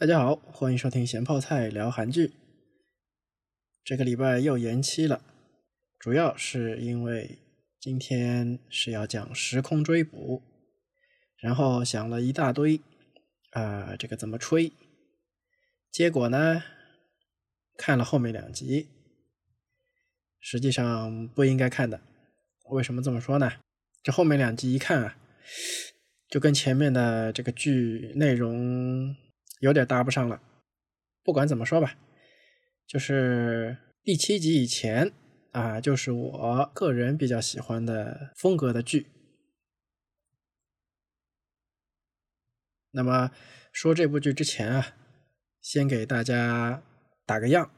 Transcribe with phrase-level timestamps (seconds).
[0.00, 2.32] 大家好，欢迎收听咸泡菜聊韩剧。
[3.84, 5.22] 这个礼拜又延期了，
[5.98, 7.36] 主要是因为
[7.78, 10.42] 今天是要讲时空追捕，
[11.36, 12.80] 然后想了一大堆，
[13.50, 14.72] 啊，这个怎么吹？
[15.92, 16.62] 结果呢，
[17.76, 18.88] 看了后面两集，
[20.40, 22.00] 实际上不应该看的。
[22.70, 23.52] 为什么这么说呢？
[24.02, 25.18] 这后面两集一看啊，
[26.26, 29.14] 就跟前面的这个剧内容
[29.60, 30.42] 有点搭不上了。
[31.22, 31.96] 不管怎么说吧。
[32.86, 35.12] 就是第七集以前
[35.52, 39.06] 啊，就是我个人比较喜欢的风格的剧。
[42.90, 43.30] 那么
[43.72, 44.96] 说这部剧之前啊，
[45.60, 46.82] 先给大家
[47.24, 47.70] 打个样，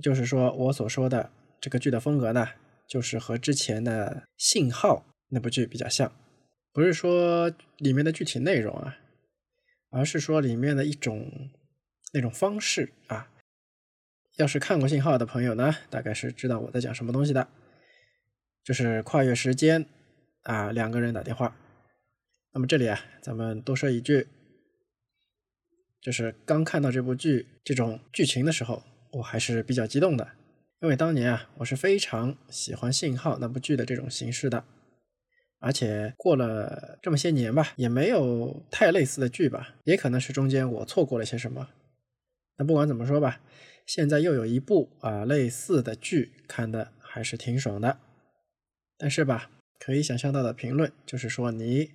[0.00, 2.50] 就是说我所说的这个剧的风格呢，
[2.86, 6.12] 就是和之前的《信号》那部剧比较像，
[6.72, 8.96] 不是说里面的具体内容啊，
[9.94, 11.50] 而是说里面的一种
[12.12, 13.30] 那种方式啊。
[14.36, 17.48] 要是看过《信号》的朋友呢，大概是知道我在讲什么东西的，
[18.64, 19.86] 就是跨越时间
[20.42, 21.56] 啊，两个人打电话。
[22.52, 24.26] 那么这里啊，咱们多说一句，
[26.00, 30.32] 就是刚看到这部剧这种剧情的时候，我还是比较激动的，
[30.80, 34.64] 因为当年啊，我是非常喜欢《信号》那部剧的这种形式的，
[35.64, 41.70] 而且过了这么些年吧，也没有太类似的剧吧，也可能是中间我错过了些什么。
[42.58, 43.40] 那不管怎么说吧。
[43.86, 47.98] 现在又有一部啊类似的剧，看的还是挺爽的。
[48.98, 51.90] 但是吧，可以想象到的评论就是说你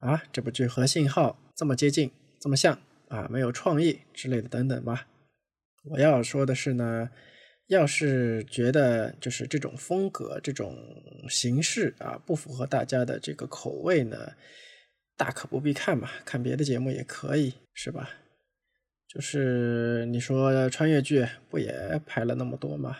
[0.00, 2.10] 啊这部剧和信号这么接近，
[2.40, 5.06] 这么像啊没有创意之类的等等吧。
[5.90, 7.10] 我要说的是呢，
[7.68, 10.76] 要是觉得就是这种风格、这种
[11.28, 14.32] 形式啊不符合大家的这个口味呢，
[15.16, 18.10] 大可不必看嘛，看别的节目也可以，是吧？
[19.08, 22.98] 就是你说穿越剧不也拍了那么多吗？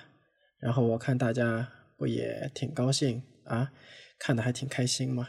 [0.60, 3.72] 然后我看大家不也挺高兴啊，
[4.18, 5.28] 看的还挺开心吗？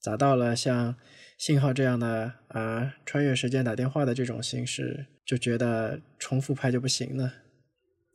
[0.00, 0.96] 咋到了像
[1.36, 7.32] 信号这样的啊穿越时间打电话的这种形式，就觉得重复拍就不行呢？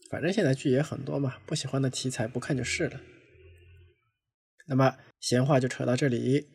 [0.10, 3.02] 反正现在剧也很多嘛，不喜欢的题材不看就是了。
[4.68, 6.48] 那么闲话就扯到这里，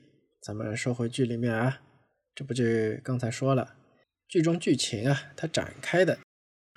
[0.42, 1.82] 咱们说回剧里面啊，
[2.34, 3.76] 这部剧刚才说了。
[4.28, 6.18] 剧中剧情啊，它展开的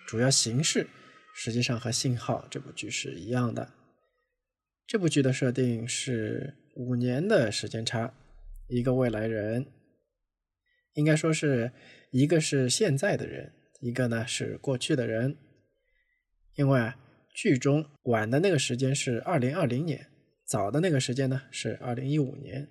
[0.06, 0.88] 主要形式，
[1.34, 3.72] 实际上和《信号》这部剧是一样的。
[4.86, 8.13] 这部剧的设定是五年的时间差，
[8.68, 9.66] 一个未来人，
[10.94, 11.72] 应该说是
[12.12, 15.38] 一个是现在的人，一个呢是过去的人。
[16.56, 16.98] 因为啊，
[17.34, 20.08] 剧中晚的那个时间是二零二零年，
[20.46, 22.70] 早的那个时间呢是二零一五年，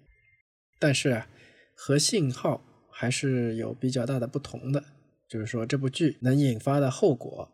[0.78, 1.28] 但是啊，
[1.74, 2.66] 和《信号》。
[2.96, 4.84] 还是有比较大的不同的，
[5.28, 7.50] 就是说这部剧能引发的后果，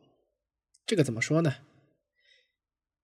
[0.85, 1.55] 这个怎么说呢？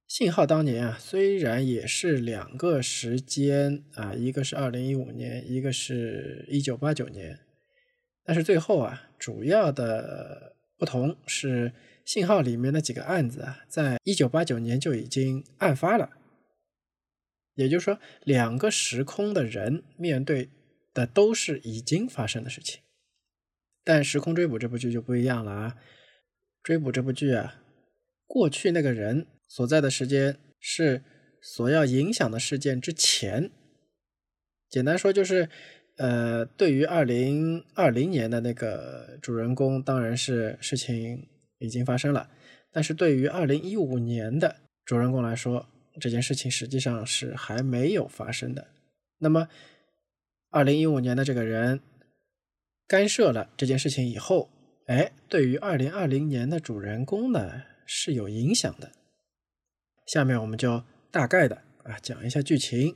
[0.07, 7.41] 信号当年啊，虽然也是两个时间啊，一个是二零一五年，一个是一九八九年，
[8.23, 11.73] 但是最后啊，主要的不同是
[12.07, 16.13] 信号里面的几个案子啊，在一九八九年就已经案发了，
[17.57, 20.49] 也就是说，两个时空的人面对。
[20.97, 22.81] 的都是已经发生的事情，
[23.85, 25.77] 但《时空追捕》这部剧就不一样了啊！
[26.63, 27.61] 追捕这部剧啊，
[28.27, 31.03] 过去那个人所在的时间是
[31.43, 33.51] 所要影响的事件之前。
[34.71, 35.51] 简单说就是，
[35.99, 41.29] 呃，对于二零二零年的那个主人公，当然是事情
[41.59, 42.29] 已经发生了；
[42.73, 45.67] 但是对于二零一五年的主人公来说，
[46.01, 48.69] 这件事情实际上是还没有发生的。
[49.19, 49.49] 那么，
[50.51, 51.81] 二零一五年的这个人
[52.87, 54.51] 干涉了这件事情以后，
[54.87, 58.93] 哎，对于二零二零年的主人公呢是有影响的。
[60.07, 62.95] 下面我们就大概的啊讲一下剧情。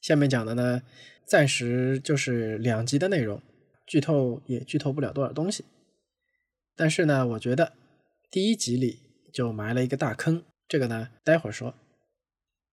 [0.00, 0.82] 下面讲的呢，
[1.26, 3.42] 暂时就是两集的内容，
[3.86, 5.64] 剧透也剧透不了多少东西。
[6.76, 7.72] 但是呢，我觉得
[8.30, 9.00] 第一集里
[9.32, 11.74] 就埋了一个大坑，这个呢待会儿说。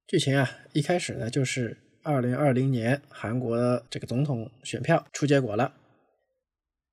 [0.08, 1.78] 剧情啊，一开始呢就是。
[2.04, 5.74] 二零二零年韩国这个总统选票出结果了，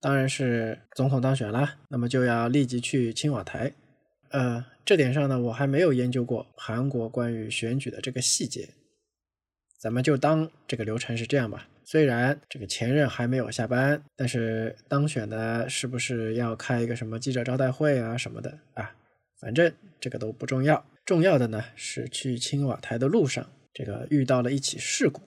[0.00, 3.72] 当然是总统当选了，那么就要立即去青瓦台。
[4.30, 8.70] 呃，这点上呢，我还没有研究过韩国关于选举的这个细节，
[9.78, 11.68] 咱们就当这个流程是这样吧。
[11.84, 18.94] 虽然这个前任还没有下班，但是当选的是不是要开一个什么记者招待会啊什么的啊？
[19.40, 19.70] 反正
[20.00, 23.46] 这个都不重要，重要的呢是去青瓦台的路上。
[23.75, 25.20] 这个遇到了一起事故，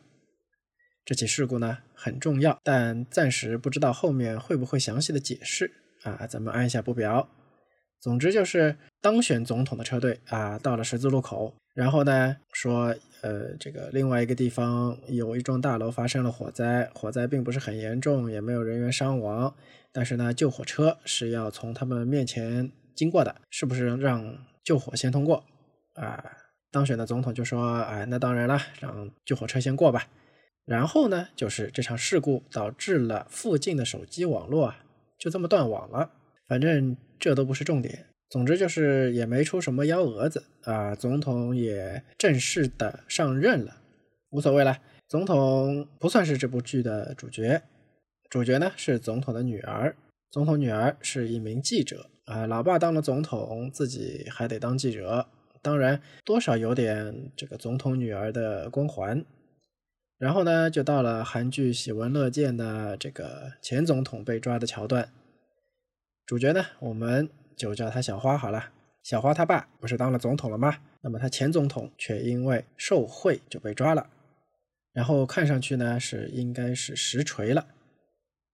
[1.05, 5.69] 这起事故呢很重要，但暂时不知道后面会不会详细的解释
[6.03, 7.29] 啊，咱们按下不表。
[7.99, 19.55] 总之就是当选总统的车队啊，到了十字路口，然后呢说，呃，这个另外一个地方有一幢大楼发生了火灾，火灾并不是很严重，也没有人员伤亡，
[19.91, 25.43] 但是呢，救火车是要从他们面前经过的，是不是让救火先通过？
[25.93, 26.23] 啊，
[26.71, 30.07] 当选的总统就说，哎，那当然了，让救火车先过吧。
[30.65, 34.83] 然后呢，就是这场事故导致了附近的手机网络啊，
[35.17, 36.11] 就这么断网了。
[36.47, 43.77] 反正这都不是重点，总之就是也没出什么幺蛾子啊，总统也正式的上任了，
[44.31, 44.77] 无所谓了。
[45.07, 47.61] 总统不算是这部剧的主角，
[48.29, 49.95] 主角呢是总统的女儿，
[50.29, 55.27] 总统女儿是一名记者啊，老爸当了总统，自己还得当记者，
[55.61, 59.23] 当然多少有点这个总统女儿的光环。
[60.17, 65.13] 然后呢，就到了韩剧喜闻乐见的这个前总统被抓的桥段。
[66.25, 68.71] 主角呢，我们就叫他小花好了。
[69.03, 70.77] 小花他爸不是当了总统了吗？
[71.01, 74.09] 那么他前总统却因为受贿就被抓了，
[74.93, 77.67] 然后看上去呢是应该是实锤了。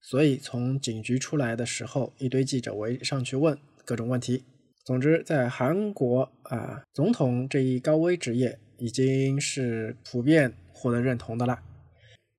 [0.02, 4.44] 所以从警局出来的时候，一堆记者围上去问各种问题。
[4.86, 11.60] 总之，在韩国啊，总统这一高危职业已经是普遍获得认同的了。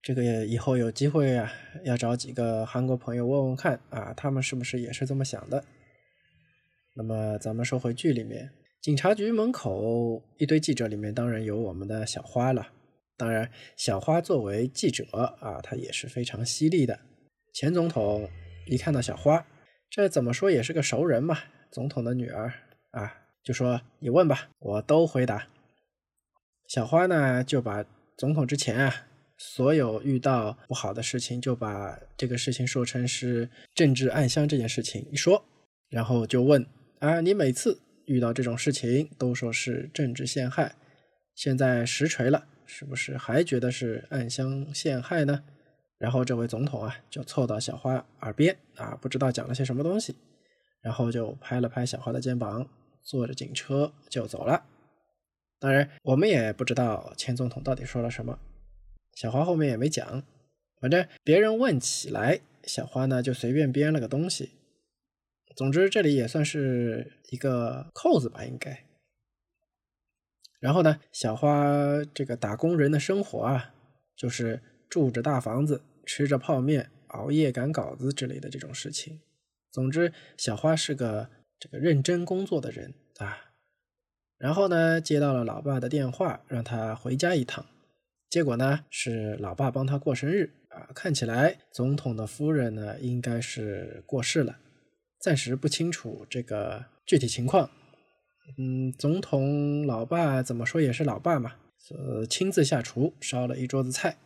[0.02, 1.50] 这个以后有机会啊，
[1.82, 5.64] 要找几个韩国朋友问问看啊，他们是不是也是这么想的？
[6.94, 8.50] 那么咱们说回剧里面，
[8.81, 12.69] 警察局门口一堆记者里面，当然有我们的小花了。
[13.17, 15.05] 当然，小花作为记者
[15.41, 16.99] 啊，她也是非常犀利的。
[17.52, 18.29] 前总统
[18.67, 19.46] 一看到小花，
[19.91, 21.38] 这怎么说也是个熟人嘛，
[21.70, 22.52] 总统的女儿
[22.91, 25.49] 啊，就说你问吧，我都回答。
[26.69, 27.85] 小花呢就把
[28.17, 29.06] 总统之前啊。
[29.37, 35.44] 所有遇到不好的事情，就把这个事情说成是政治暗箱这件事情一说，
[35.90, 36.64] 然后就问
[37.04, 40.74] 啊，你每次遇到这种事情都说是政治陷害，
[41.34, 45.44] 现在实锤了，是不是还觉得是暗箱陷害呢？
[45.98, 50.16] 然后这位总统啊，就凑到小花耳边啊，不知道讲了些什么东西，
[50.80, 52.66] 然后就拍了拍小花的肩膀，
[53.02, 54.64] 坐着警车就走了。
[55.60, 58.38] 当然，我们也不知道前总统到底说了什么。
[59.12, 60.22] 小花后面也没讲，
[60.80, 64.52] 反正别人问起来，小花呢就随便编了个东西。
[65.54, 68.84] 总之这里也算是一个扣子吧，应该。
[70.60, 73.74] 然后呢，小花这个打工人的生活啊，
[74.16, 79.20] 就是住着大房子，吃着泡面，熬夜赶稿子之类的这种事情。
[79.70, 81.28] 总之，小花是个
[81.58, 83.52] 这个认真工作的人啊。
[84.38, 87.66] 然后呢，接到了老爸的电话，让他回家一趟。
[88.28, 90.88] 结果呢，是老爸帮他过生日啊！
[90.94, 94.58] 看起来总统的夫人呢，应该是过世了，
[95.25, 97.71] 暂时不清楚这个具体情况。
[98.59, 101.55] 嗯，总统老爸怎么说也是老爸嘛，
[101.97, 104.19] 呃，亲自下厨烧了一桌子菜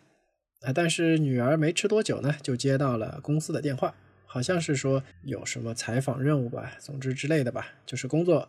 [0.62, 0.72] 啊！
[0.72, 3.94] 但是女儿没吃多久呢，就接到了公司的电话，
[4.26, 8.48] 好像是说有什么采访任务吧，总之之类的吧，就是工作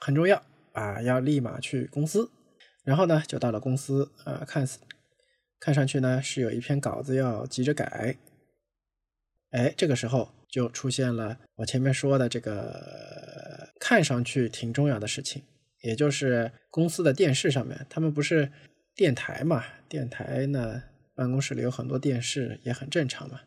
[0.00, 0.42] 很重要
[0.74, 2.30] 啊，要立马去公司。
[2.84, 4.80] 然后呢，就到了公司，呃，看似
[5.58, 8.18] 看上去呢是有一篇稿子要急着改。
[9.50, 15.42] 哎，这个时候就出现了我前面说的这个看上去挺重要的事情，
[15.82, 18.50] 也就是公司的电视上面，他们不是
[18.94, 19.64] 电台嘛？
[19.88, 20.82] 电台呢，
[21.14, 23.40] 办公室里有很多电视，也很正常嘛，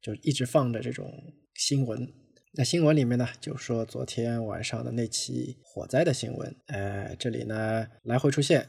[0.00, 1.10] 就一直放着这种
[1.54, 2.06] 新闻。
[2.54, 8.68] 在新闻里面呢，就说昨天晚上的那起火灾的新闻，哎，这里呢来回出现。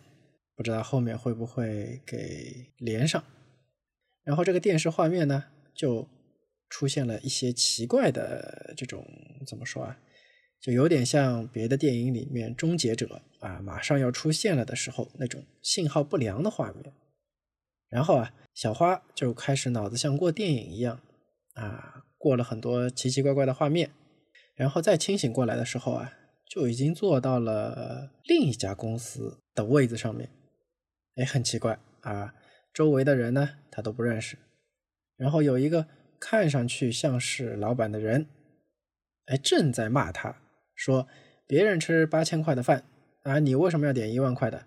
[0.56, 3.24] 不知道后面会不会给连上，
[4.24, 5.44] 然后这个电视画面呢，
[5.76, 6.10] 就
[6.70, 9.06] 出现了一些奇怪的这种
[9.46, 9.98] 怎么说啊，
[10.62, 16.94] 就有点像别的电影里面终结者啊马上要出现了的时候那种信号不良的画面。
[17.90, 21.02] 然后啊，小花就开始脑子像过电影一样
[21.54, 23.92] 啊，过了很多奇奇怪怪的画面，
[24.56, 26.12] 然后再清醒过来的时候啊，
[26.50, 30.30] 就已经坐到了另一家公司的位子上面。
[31.16, 32.36] 哎，很奇怪啊！
[32.74, 34.38] 周围的人呢，他都不认识。
[35.16, 35.88] 然后有一个
[36.20, 38.28] 看上去像是老板的人，
[39.26, 40.42] 哎，正在骂他，
[40.76, 41.08] 说
[41.46, 42.84] 别人吃八千块的饭
[43.24, 44.66] 啊，你为什么要点一万块的？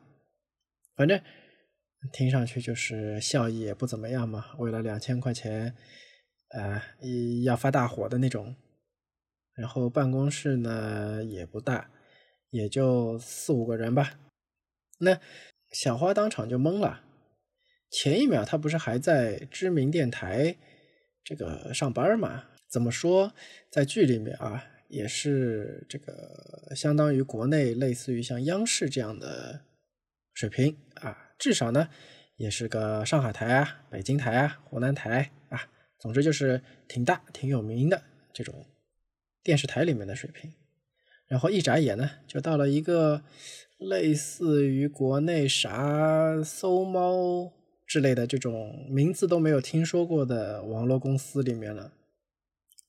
[0.96, 1.20] 反正
[2.12, 4.46] 听上去就是效益也不怎么样嘛。
[4.58, 5.74] 为了两千块钱，
[6.50, 6.82] 呃，
[7.44, 8.56] 要发大火的那种。
[9.54, 11.90] 然后办公室呢也不大，
[12.50, 14.18] 也就四五个人吧。
[14.98, 15.20] 那。
[15.72, 17.04] 小花当场就懵了，
[17.92, 20.56] 前一秒她不是还在知名电台
[21.24, 22.44] 这个上班嘛？
[22.68, 23.32] 怎么说，
[23.70, 29.64] 在剧里面啊，也是这个相当于国内类似于像央视这样的
[30.34, 31.88] 水平啊，至少呢
[32.36, 38.66] 也是个上海台啊、北京台啊、湖南台啊，总之就是挺大、挺有名的这种
[39.42, 40.52] 电视台里面的水平。
[41.26, 43.22] 然后一眨眼呢，就到了一个
[43.78, 47.52] 类似于国内啥搜猫
[47.90, 51.92] 之类的这种名字都没有听说过的网络公司里面了。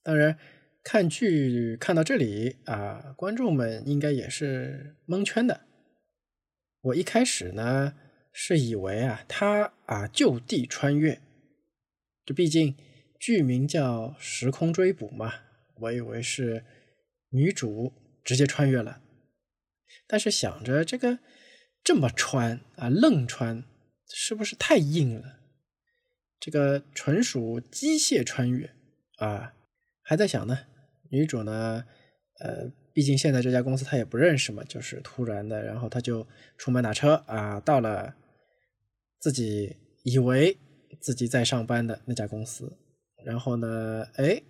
[0.04, 0.38] 当然，
[0.84, 5.62] 看剧看到这里啊，观众们应该也是蒙圈的。
[6.82, 7.96] 我一开始呢
[8.32, 11.20] 是以为啊，他啊就地穿越，
[12.24, 12.76] 这毕竟
[13.20, 15.34] 剧名叫《时空追捕》嘛，
[15.80, 16.64] 我以为是
[17.32, 17.94] 女主。
[18.24, 19.02] 直接穿越了，
[20.06, 21.18] 但是想着这个
[21.84, 23.64] 这么穿啊，愣穿
[24.14, 25.40] 是不是太硬了？
[26.40, 28.70] 这个纯属机械穿越
[29.18, 29.54] 啊！
[30.02, 30.60] 还在想呢，
[31.10, 31.86] 女主呢，
[32.40, 36.28] 呃，毕竟现在这家公司她也不认识嘛，就是突然的，然后她就
[36.58, 38.16] 出门打车啊，到了
[39.20, 40.58] 自己以为
[41.00, 42.78] 自己在上班的那家公司，
[43.24, 44.42] 然后呢，哎，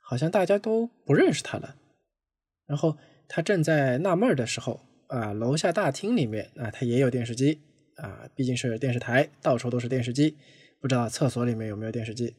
[0.00, 1.76] 好像大家都不认识她了。
[2.66, 2.96] 然后
[3.28, 7.60] 他正在纳闷的时候，啊，楼下大厅里面啊，他也有电视机
[7.96, 10.36] 啊，毕竟是电视台，到处都是电视机，
[10.80, 12.34] 不知道厕所里面有没有电视机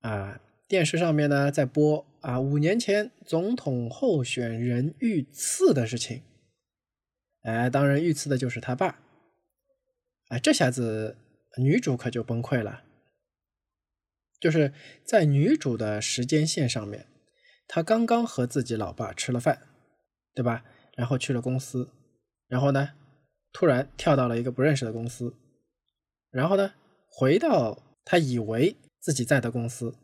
[0.00, 0.40] 啊？
[0.68, 6.22] 电视上面呢在播啊，五年前总统候选人遇刺的事情，
[7.42, 8.98] 哎，当然遇刺的就是他爸，
[10.28, 11.16] 哎，这下子
[11.58, 12.82] 女主可就崩溃了，
[14.40, 14.72] 就是
[15.04, 17.06] 在女主的时间线上面。
[17.68, 19.62] 他刚刚和自己老爸吃了饭，
[20.34, 20.64] 对吧？
[20.96, 21.90] 然后去了公司，
[22.46, 22.90] 然后呢，
[23.56, 25.34] 突然跳到了一个不认识的公司，
[26.30, 26.74] 然后呢，
[27.08, 29.94] 回到他以为自己在的公司，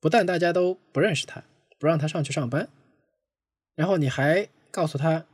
[0.00, 1.44] 不但大家都不认识他，
[1.78, 2.70] 不让他上去上班，
[3.74, 5.26] 然后你还告诉他，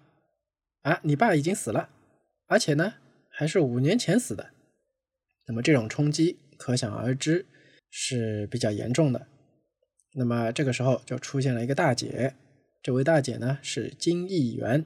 [0.81, 1.88] 啊，你爸已经死了，
[2.49, 2.95] 而且呢，
[3.28, 4.50] 还是五年前死的，
[5.47, 7.47] 那么这种冲击可想而知
[7.90, 9.28] 是比较严重的。
[10.14, 12.35] 那么这个时候就出现了一个大姐，
[12.83, 14.85] 这位大姐呢是金议员，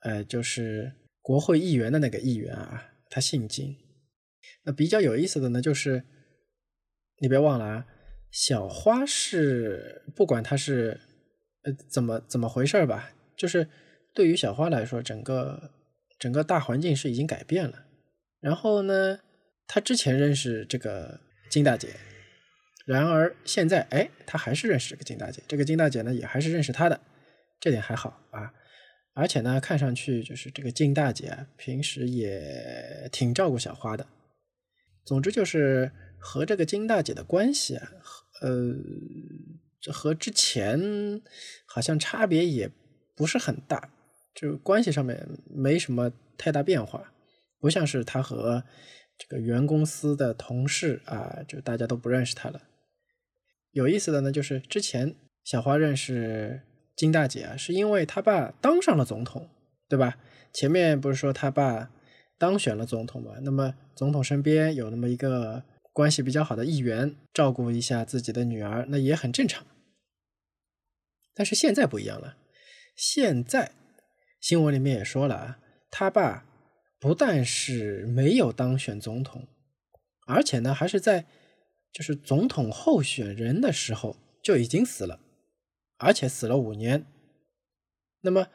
[0.00, 0.92] 呃，就是
[1.24, 3.78] 国会议员的那个议员啊，他姓金。
[4.64, 6.04] 那比较有意思的呢，就是
[7.20, 7.86] 你别忘了啊，
[8.30, 11.00] 小花是不管她是
[11.62, 13.66] 呃怎么怎么回事吧，就是
[14.12, 15.70] 对于小花来说，整个
[16.18, 17.86] 整个大环境是已经改变了。
[18.40, 19.20] 然后呢，
[19.66, 21.88] 她之前认识这个金大姐。
[22.84, 27.00] 然而现在，哎，他还是认识这个金大姐，这个金大姐呢，也还是认识他的，
[27.58, 28.52] 这点还好啊。
[29.14, 34.06] 而且呢，看上去就是这个金大姐平时也挺照顾小花的。
[35.04, 37.92] 总之就是和这个金大姐的关系啊，
[38.42, 38.74] 呃，
[39.92, 41.22] 和之前
[41.66, 42.70] 好像差别也
[43.14, 43.90] 不是很大，
[44.34, 47.12] 就关系上面没什么太大变化，
[47.60, 48.64] 不像是他和
[49.16, 52.62] 这个原公司的同事啊，就大家都不认识他了。
[53.70, 56.62] 有意思的呢，就是之前小花认识
[56.96, 59.48] 金大姐啊，是因为他爸当上了总统，
[59.88, 60.18] 对吧？
[60.52, 61.90] 前面不是说他爸
[62.38, 63.32] 当选了总统嘛？
[63.42, 69.66] 那么总统身边有那么一个关系比较好的议员照顾一下自己的女儿，那也很正常。
[71.34, 72.36] 但是现在不一样了，
[72.96, 73.72] 现在
[74.40, 75.58] 新闻里面也说了啊，
[75.90, 76.46] 他爸
[76.98, 79.48] 不但是没有当选总统，
[80.26, 81.26] 而且呢还是在。
[81.92, 85.20] 就是总统候选人的时候就已经死了，
[85.98, 87.04] 而且死了五年。
[88.20, 88.48] 那么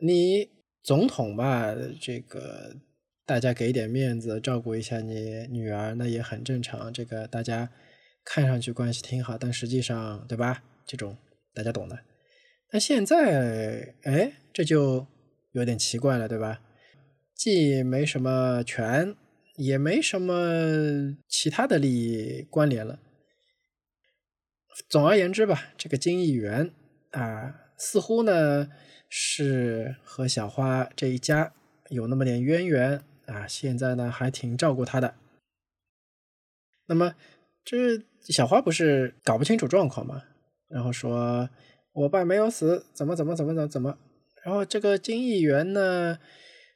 [0.00, 0.50] 你
[0.82, 2.76] 总统吧，这个
[3.24, 6.92] 大家给点面子，照顾一下你女儿，那也很正常。
[6.92, 7.70] 这个大家
[8.24, 10.62] 看上去关系挺好，但实际上，对吧？
[10.86, 11.16] 这种
[11.54, 11.98] 大家懂的。
[12.72, 15.06] 那现在，哎，这就
[15.52, 16.60] 有点奇怪了，对吧？
[17.34, 19.16] 既没什么权。
[19.56, 22.98] 也没什么其他的利益关联了。
[24.88, 26.72] 总而言之吧，这个金议员
[27.10, 28.68] 啊，似乎呢
[29.08, 31.52] 是和小花这一家
[31.88, 35.14] 有那么点渊源啊，现在呢还挺照顾他的。
[36.86, 37.14] 那么
[37.64, 40.22] 这小花不是搞不清楚状况嘛，
[40.68, 41.48] 然后说
[41.92, 43.98] 我爸没有死，怎么怎么怎么怎么怎么，
[44.44, 46.18] 然后这个金议员呢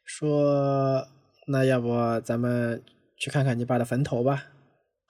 [0.05, 1.09] 说。
[1.49, 2.83] 那要不咱们
[3.17, 4.47] 去看看你爸的坟头吧。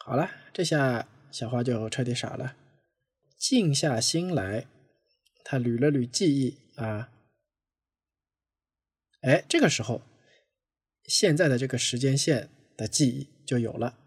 [0.05, 2.55] 好了，这下小花就彻底傻了，
[3.39, 4.67] 静下心来，
[5.45, 7.11] 他捋了捋记忆啊，
[9.21, 10.03] 哎，这个时候，
[11.05, 13.99] 现在的这个时间线的记忆就有了。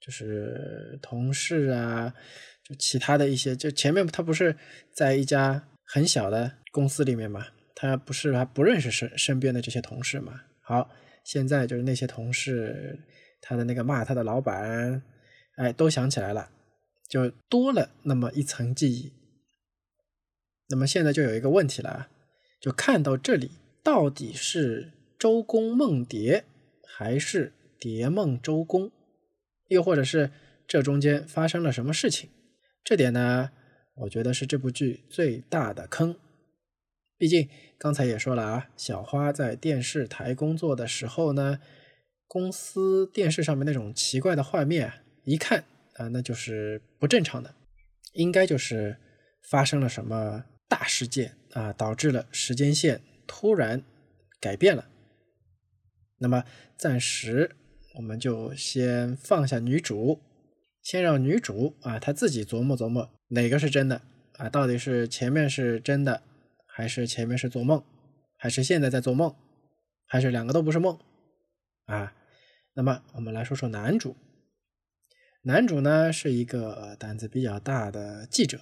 [0.00, 2.14] 就是同事啊，
[2.64, 4.56] 就其他的一些，就前面他不是
[4.94, 10.40] 在一家很小的公司里面嘛，他不是还不认识身身边的这些同事嘛？
[10.62, 10.88] 好，
[11.24, 12.98] 现在就是那些同事，
[13.40, 15.02] 他的那个骂他的老板，
[15.56, 16.48] 哎，都想起来了，
[17.08, 19.12] 就多了那么一层记忆。
[20.68, 22.08] 那么现在就有一个问题了，
[22.60, 26.44] 就看到这里，到底是周公梦蝶，
[26.86, 28.90] 还是蝶梦周公？
[29.68, 30.30] 又或者是
[30.66, 32.28] 这中间发生了什么事情？
[32.84, 33.50] 这点呢，
[33.96, 36.14] 我觉得是这部剧最大的坑。
[37.16, 37.48] 毕竟
[37.78, 41.60] 刚才也说了啊，小花在电视台工作的时候呢，
[42.26, 44.92] 公司电视上面那种奇怪的画面，
[45.24, 45.64] 一看
[45.98, 47.54] 啊，那就是不正常的，
[48.14, 48.96] 应该就是
[49.50, 53.82] 发生了什么大事件啊，导致了时间线突然
[54.40, 54.88] 改变了。
[56.18, 56.44] 那么
[56.76, 57.56] 暂时。
[57.94, 60.20] 我们就先放下女主，
[60.82, 64.02] 先让女主啊，她自己琢磨琢磨哪个是真的
[64.34, 64.48] 啊？
[64.48, 66.22] 到底是前面是真的，
[66.68, 67.82] 还是前面是做梦，
[68.36, 69.34] 还是现在在做梦，
[70.06, 70.96] 还是两个都不是梦
[71.86, 72.14] 啊？
[72.74, 74.14] 那么我们来说说男主，
[75.42, 78.60] 男主呢是一个胆子比较大的记者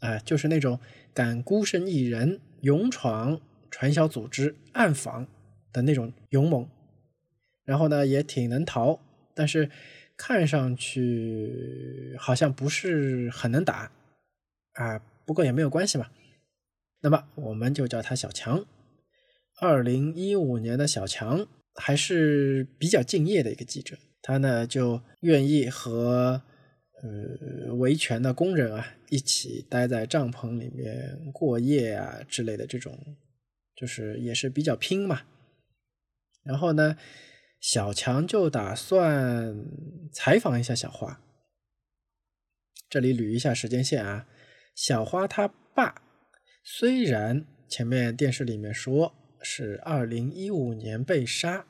[0.00, 0.80] 啊，就是那种
[1.12, 5.26] 敢孤身一人勇闯传销组织暗访
[5.72, 6.68] 的那种勇猛。
[7.64, 8.98] 然后呢，也挺能逃，
[9.34, 9.70] 但是
[10.16, 13.92] 看上去好像不是很能打
[14.72, 14.98] 啊。
[15.26, 16.08] 不过也没有关系嘛。
[17.00, 18.64] 那么我们就叫他小强。
[19.60, 23.98] 二零一五年的小强还是比较敬业的一个记者，
[24.28, 26.42] 他呢就愿意和
[27.02, 33.16] 呃维权的工人啊一起待在帐篷里面过夜啊之类的这种，
[33.74, 35.22] 就是也是比较拼嘛。
[36.44, 36.98] 然后呢。
[37.60, 39.66] 小强就打算
[40.12, 41.20] 采访一下小花。
[42.88, 44.28] 这里捋一下时间线啊，
[44.76, 46.00] 小花他爸
[46.62, 49.12] 虽然前面电视里面说
[49.42, 51.66] 是二零一五年被杀，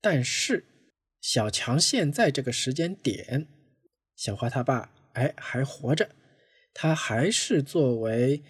[0.00, 0.64] 但是
[1.22, 3.46] 小强现在这个时间点，
[4.16, 6.10] 小花他爸哎还活着，
[6.74, 8.42] 他还是作为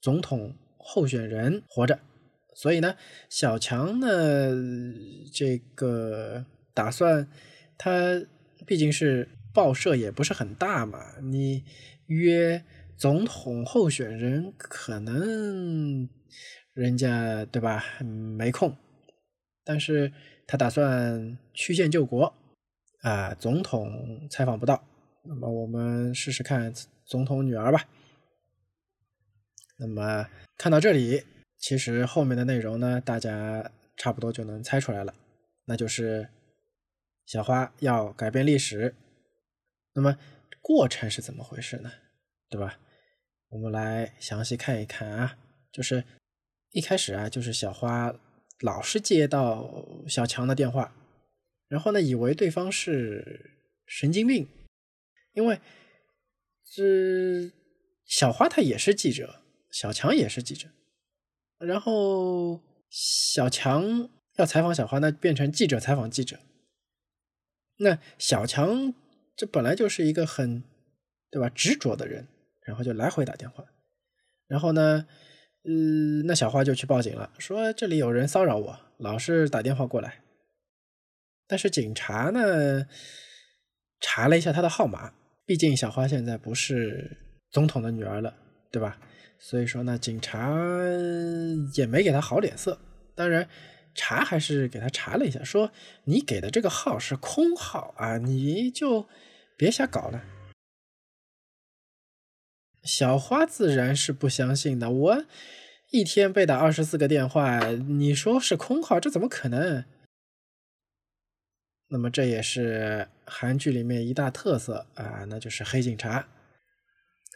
[0.00, 1.98] 总统候选人活着。
[2.54, 2.96] 所以呢，
[3.28, 4.08] 小强呢，
[5.34, 7.28] 这个打算，
[7.76, 8.24] 他
[8.66, 11.64] 毕竟是报社也不是很大嘛，你
[12.06, 12.62] 约
[12.96, 16.08] 总统候选人，可能
[16.72, 18.76] 人家对吧没空，
[19.64, 20.12] 但是
[20.52, 22.30] 他打算曲线救国
[23.00, 24.84] 啊，总统采访不到，
[25.22, 26.70] 那么我们试试看
[27.06, 27.88] 总统女儿吧。
[29.78, 31.24] 那么看到这里。
[31.56, 35.14] 其实后面的内容呢，大家差不多就能猜出来了，
[35.64, 36.28] 那就是
[37.24, 38.94] 小花要改变历史。
[39.94, 40.18] 那么
[40.60, 41.90] 过程是怎么回事呢？
[42.50, 42.78] 对吧？
[43.48, 45.38] 我们来详细看一看啊。
[45.72, 46.04] 就是
[46.72, 48.14] 一开始啊，就是小花
[48.60, 50.94] 老是接到小强的电话，
[51.68, 54.48] 然后呢，以为对方是神经病，
[55.32, 55.60] 因为
[56.64, 57.50] 这
[58.04, 60.68] 小花她也是记者，小强也是记者。
[61.58, 62.60] 然后
[62.90, 66.38] 小强要采访小花，那变成记者采访记者。
[67.78, 68.94] 那小强
[69.34, 70.62] 这本来就是一个很，
[71.30, 71.48] 对吧？
[71.48, 72.28] 执着的人，
[72.66, 73.64] 然后就来回打电话。
[74.46, 75.06] 然后呢，
[75.64, 80.22] 嗯，那小花就去报警了，说这里有人骚扰我，老是打电话过来。
[81.46, 82.86] 但是警察呢，
[84.00, 85.12] 查了一下他的号码，
[85.44, 87.16] 毕竟小花现在不是
[87.50, 88.34] 总统的女儿了，
[88.72, 88.98] 对吧？
[89.38, 90.52] 所以说呢，警察
[91.74, 92.78] 也没给他好脸色。
[93.14, 93.48] 当然，
[93.94, 95.70] 查还是给他查了一下，说
[96.04, 99.06] 你给的这个号是空号啊，你就
[99.56, 100.24] 别瞎搞了。
[102.82, 105.24] 小花自然是不相信的，我
[105.90, 109.84] 一天被打二十四个电话，你说是空号，这怎么可能？
[111.88, 116.28] 那么这也是韩剧里面一大特色啊，那就是黑警察。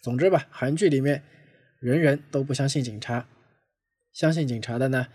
[0.02, 1.22] 总之吧，韩剧里面。
[1.78, 3.28] 人人都不相信警察，
[4.10, 5.08] 相信警察的呢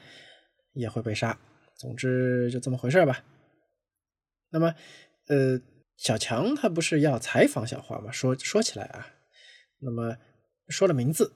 [0.73, 1.39] 也会被杀。
[1.75, 3.25] 总之就这么回事吧。
[4.51, 4.75] 那么，
[5.27, 5.59] 呃，
[5.97, 8.11] 小强他不是要采访小花吗？
[8.11, 9.07] 说说起来啊，
[9.81, 10.17] 那么
[10.69, 11.33] 说了名字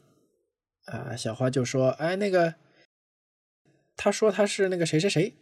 [0.85, 2.55] 啊，小花就说：“哎，那个，
[3.95, 5.33] 他说他是那个谁谁谁。”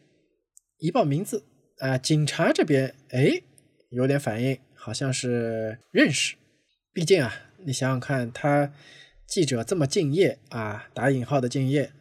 [0.79, 1.45] 一报名字
[1.77, 3.41] 啊，警察这边哎
[3.89, 6.35] 有点反应，好像是认识。
[6.91, 8.73] 毕竟啊，你想想看他。
[9.25, 11.91] 记者这么敬业啊，打引号的敬业，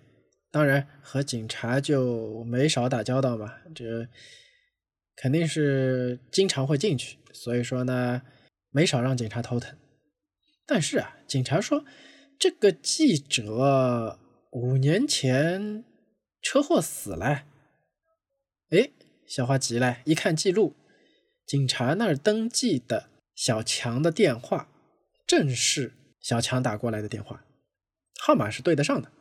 [0.51, 3.55] 当然和警察就没少打交道嘛。
[3.75, 4.07] 这
[5.17, 8.21] 肯定是经常会进去，所以说呢，
[8.71, 9.75] 没少让警察头疼。
[10.73, 11.85] 但是啊，警察说
[12.39, 14.19] 这个记者
[14.53, 15.85] 五年前
[16.41, 17.45] 车祸死了。
[18.71, 18.91] 哎，
[19.27, 20.75] 小花急了，一看记录，
[21.45, 24.73] 警察那儿登记的小强的电话，
[25.27, 27.45] 正是小强打过来的电话，
[28.19, 29.13] 号码是对得上的。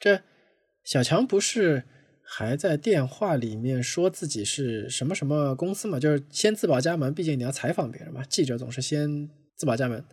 [0.00, 0.24] 这
[0.82, 1.84] 小强不是
[2.36, 6.00] 还在电话里面说自己是什么什么公司嘛？
[6.00, 8.24] 就是先自报家门，毕竟你要采访别人嘛。
[8.24, 10.04] 记者总是先自报家门，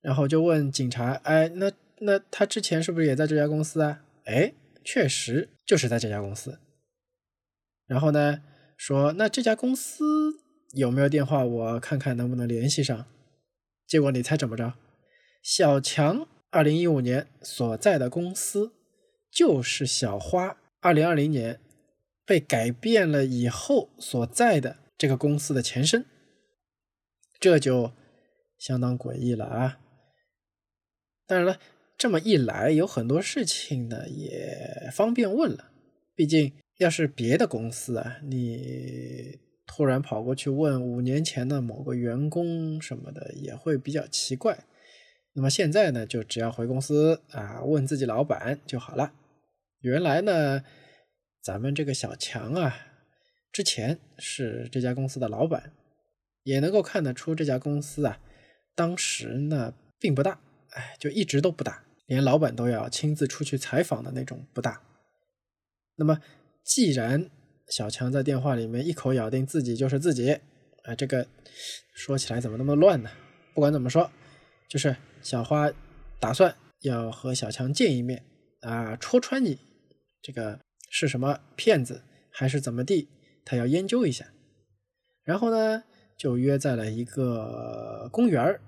[0.00, 6.58] 然后就问警察：“哎，那那他之前是不是也在这家公司啊？”哎，确实就是在这家公司。
[7.86, 8.42] 然后呢，
[8.76, 10.04] 说那这家公司
[10.72, 11.44] 有没有电话？
[11.44, 13.06] 我看看能不能联系上。
[13.86, 14.74] 结果你猜怎么着？
[15.40, 18.72] 小强二零一五年所在的公司。
[19.30, 21.60] 就是小花二零二零年
[22.26, 26.04] 被改变了以后所在的这个公司的前身，
[27.40, 27.92] 这就
[28.58, 29.80] 相当诡异了啊！
[31.26, 31.58] 当然了，
[31.96, 35.70] 这么一来，有很多事情呢也方便问了。
[36.14, 44.66] 毕竟，要是别的公司啊，你突然跑过去问五年前的某个员工什么的，也会比较奇怪。
[45.32, 49.14] 那么现在呢，就只要回公司啊，问自己老板就好了。
[49.84, 50.64] 原来呢，
[51.42, 52.74] 咱们这个小强啊，
[53.52, 55.74] 之前是这家公司的老板，
[56.42, 58.18] 也能够看得出这家公司啊，
[58.74, 64.80] 当时呢并不大，哎，就一直都不大，连老板都要亲自出去采访的那种不大。
[65.96, 66.18] 那么，
[66.64, 67.28] 既然
[67.68, 70.32] 小强在电话里面一口咬定自己就是自己，
[70.84, 71.28] 啊，这个
[71.92, 73.10] 说起来怎么那么乱呢？
[73.52, 74.10] 不管怎么说，
[74.66, 75.70] 就是小花
[76.18, 78.24] 打算要和小强见一面
[78.62, 79.58] 啊，戳穿你。
[80.24, 80.58] 这个
[80.88, 83.10] 是什么骗子还是怎么地？
[83.44, 84.24] 他要研究一下，
[85.22, 85.84] 然后呢，
[86.16, 88.62] 就约在了一个公园儿，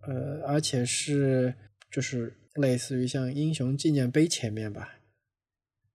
[0.00, 1.54] 呃，而且是
[1.92, 4.96] 就是类似于像英雄纪念碑前面吧。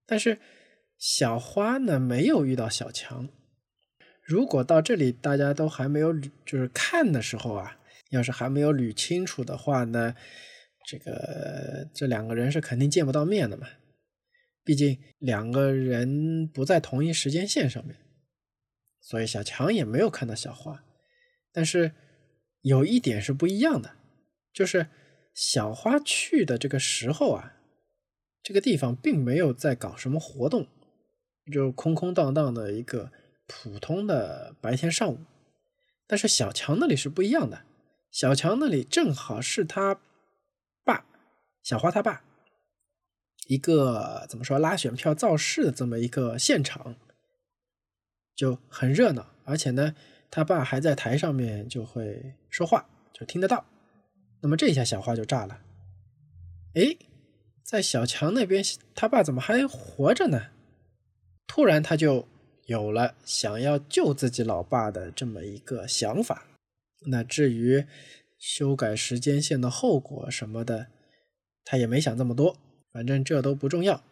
[0.06, 0.40] 但是
[0.98, 3.28] 小花呢没有遇到小强。
[4.24, 7.80] 如果到这里大家都还没有捋，就是看的时候啊，
[8.12, 10.16] 要是还没有捋清楚的话呢，
[10.88, 13.68] 这个这两个人是肯定见不到面的嘛。
[14.64, 17.98] 毕竟两个人不在同一时间线上面，
[19.00, 20.84] 所以小强也没有看到小花。
[21.52, 21.94] 但是
[22.62, 23.96] 有一点是不一样的，
[24.54, 24.88] 就是
[25.34, 27.54] 小花去的这个时候啊，
[28.44, 30.68] 这个地方并没有在搞什么活动，
[31.52, 33.12] 就空空荡荡的一个
[33.48, 35.20] 普通的白天上午。
[36.08, 37.64] 但是小强那里是不一样的，
[38.12, 40.00] 小强那里正好是他
[40.84, 41.06] 爸，
[41.64, 42.24] 小花他爸。
[43.52, 46.96] 一个怎么说拉选票造势的这么一个现场，
[48.34, 49.94] 就很热闹，而且呢，
[50.30, 53.66] 他爸还在台上面就会说话，就听得到。
[54.40, 55.60] 那么这一下小花就炸了，
[56.76, 56.96] 哎，
[57.62, 58.64] 在小强那边，
[58.96, 60.44] 他爸怎么还活着呢？
[61.46, 62.26] 突然他就
[62.68, 66.48] 有了想要救自己老爸的这么一个想法。
[67.08, 67.86] 那至于
[68.40, 70.88] 修改时间线的后果什么的，
[71.66, 72.56] 他也没想这么多。
[72.92, 74.04] 反正这都不重要，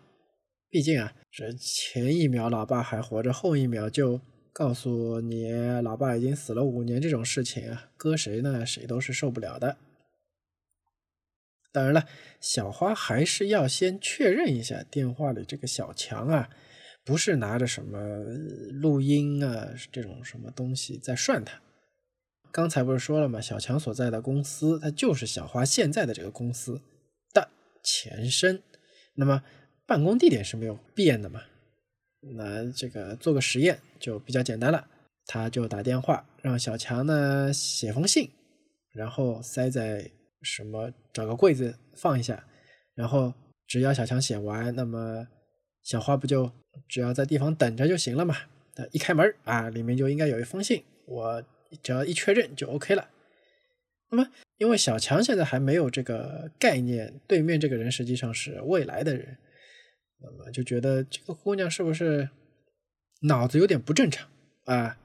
[0.69, 4.21] 毕竟啊，这前一秒老爸还活着，后一秒就
[4.53, 9.77] 告诉你老爸已经死了五年，这种事情啊，搁谁呢，谁都是受不了的。
[11.71, 12.05] 当然了，
[12.41, 16.49] 小花还是要先确认一下电话里这个小强啊，
[17.05, 17.99] 不是拿着什么
[18.71, 21.61] 录音啊这种什么东西在涮他。
[22.51, 23.39] 刚才不是说了吗？
[23.39, 26.81] 小强所在的公司，它就是小花现在的这个公司
[27.31, 27.49] 的
[27.83, 28.63] 前身。
[29.19, 29.43] 那么
[29.85, 31.41] 办公地点是没有变的嘛？
[32.37, 34.87] 那这个做个实验就比较简单了。
[35.25, 38.31] 他就打电话让小强呢写封信，
[38.93, 40.09] 然后塞在
[40.41, 42.47] 什么找个柜子放一下，
[42.95, 43.33] 然后
[43.67, 45.27] 只要小强写完，那么
[45.83, 46.51] 小花不就
[46.87, 48.35] 只要在地方等着就行了嘛？
[48.73, 51.43] 他一开门啊，里面就应该有一封信，我
[51.83, 53.09] 只要一确认就 OK 了。
[54.09, 54.27] 那么，
[54.59, 59.37] 因为小强现在还没有这个概念，对面这个人实际上是未来的人，
[60.21, 62.29] 那么就觉得这个姑娘是不是
[63.21, 64.29] 脑子有点不正常
[64.65, 64.99] 啊？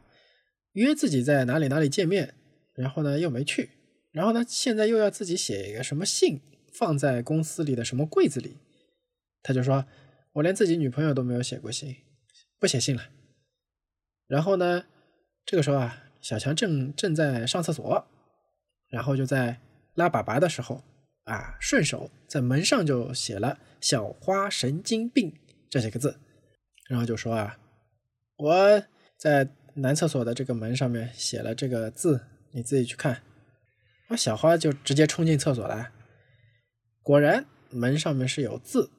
[0.72, 2.34] 约自己在哪里哪里见面，
[2.74, 3.70] 然后呢又没去，
[4.10, 6.40] 然后呢现在又要自己写一个什么信
[6.72, 8.56] 放在公司里的什么柜子里，
[9.40, 9.86] 他就说
[10.34, 11.94] ：“我连自己女朋友都没有写过信，
[12.58, 13.08] 不写信了。”
[14.26, 14.86] 然后呢，
[15.46, 18.08] 这个时候啊，小强正正在上厕所。
[18.94, 19.58] 然后就在
[19.94, 20.80] 拉粑粑的时候
[21.24, 25.34] 啊，顺手在门上就写了“小花神经病”
[25.68, 26.20] 这几个字，
[26.88, 27.58] 然后就说啊，
[28.36, 28.84] 我
[29.16, 33.20] 在男厕所的这个门上面写了这个字，你自己去看。
[34.10, 35.90] 我，小花就直接冲进厕所了，
[37.02, 38.92] 果然门上面是有字。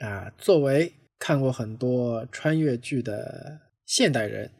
[0.00, 4.50] 啊，作为看过很多穿越剧的现代人，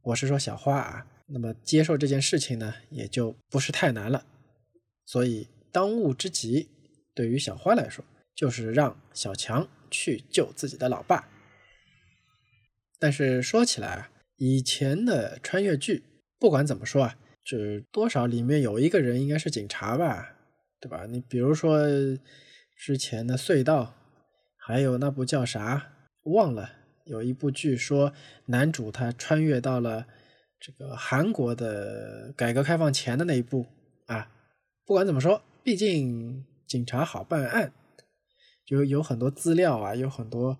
[0.00, 4.24] 我是说小花啊，那么接受这件事情呢，也就不是太难了。
[5.06, 6.68] 所以当务之急，
[7.14, 11.28] 对于小花来说，就是让小强去救自己的老爸。
[12.98, 16.02] 但是说起来啊，以前的穿越剧，
[16.38, 20.36] 不管怎么说啊，就多少里面有一个人应该是警察吧，
[20.80, 21.06] 对吧？
[21.06, 21.86] 你比如说
[22.76, 23.96] 之前的隧道。
[24.62, 26.70] 还有那部叫啥忘了？
[27.06, 28.12] 有一部剧说
[28.44, 30.06] 男主他穿越到了
[30.60, 33.66] 这个韩国的改革开放前的那一步
[34.06, 34.30] 啊。
[34.84, 37.72] 不管怎么说，毕竟警察好办案，
[38.64, 40.58] 就有很多资料啊，有很多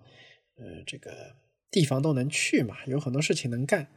[0.57, 1.35] 呃这个
[1.69, 3.87] 地方都能去嘛，有很多事情能干。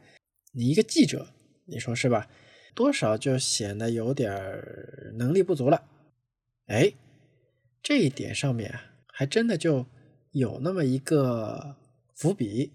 [0.53, 1.27] 你一个记者，
[1.65, 2.29] 你说是吧？
[2.75, 4.33] 多少就显得有点
[5.17, 5.83] 能力不足了。
[6.67, 6.93] 哎，
[7.81, 9.87] 这一点上面还真的就。
[10.35, 11.77] 有那么一个
[12.13, 12.73] 伏笔，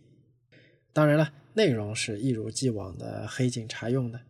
[0.94, 4.20] 当然了，内容是一如既往的黑警察用的，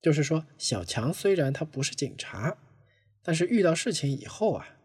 [0.00, 2.56] 就是说小强虽然他不是警察，
[3.22, 4.78] 但是遇到事情以后啊，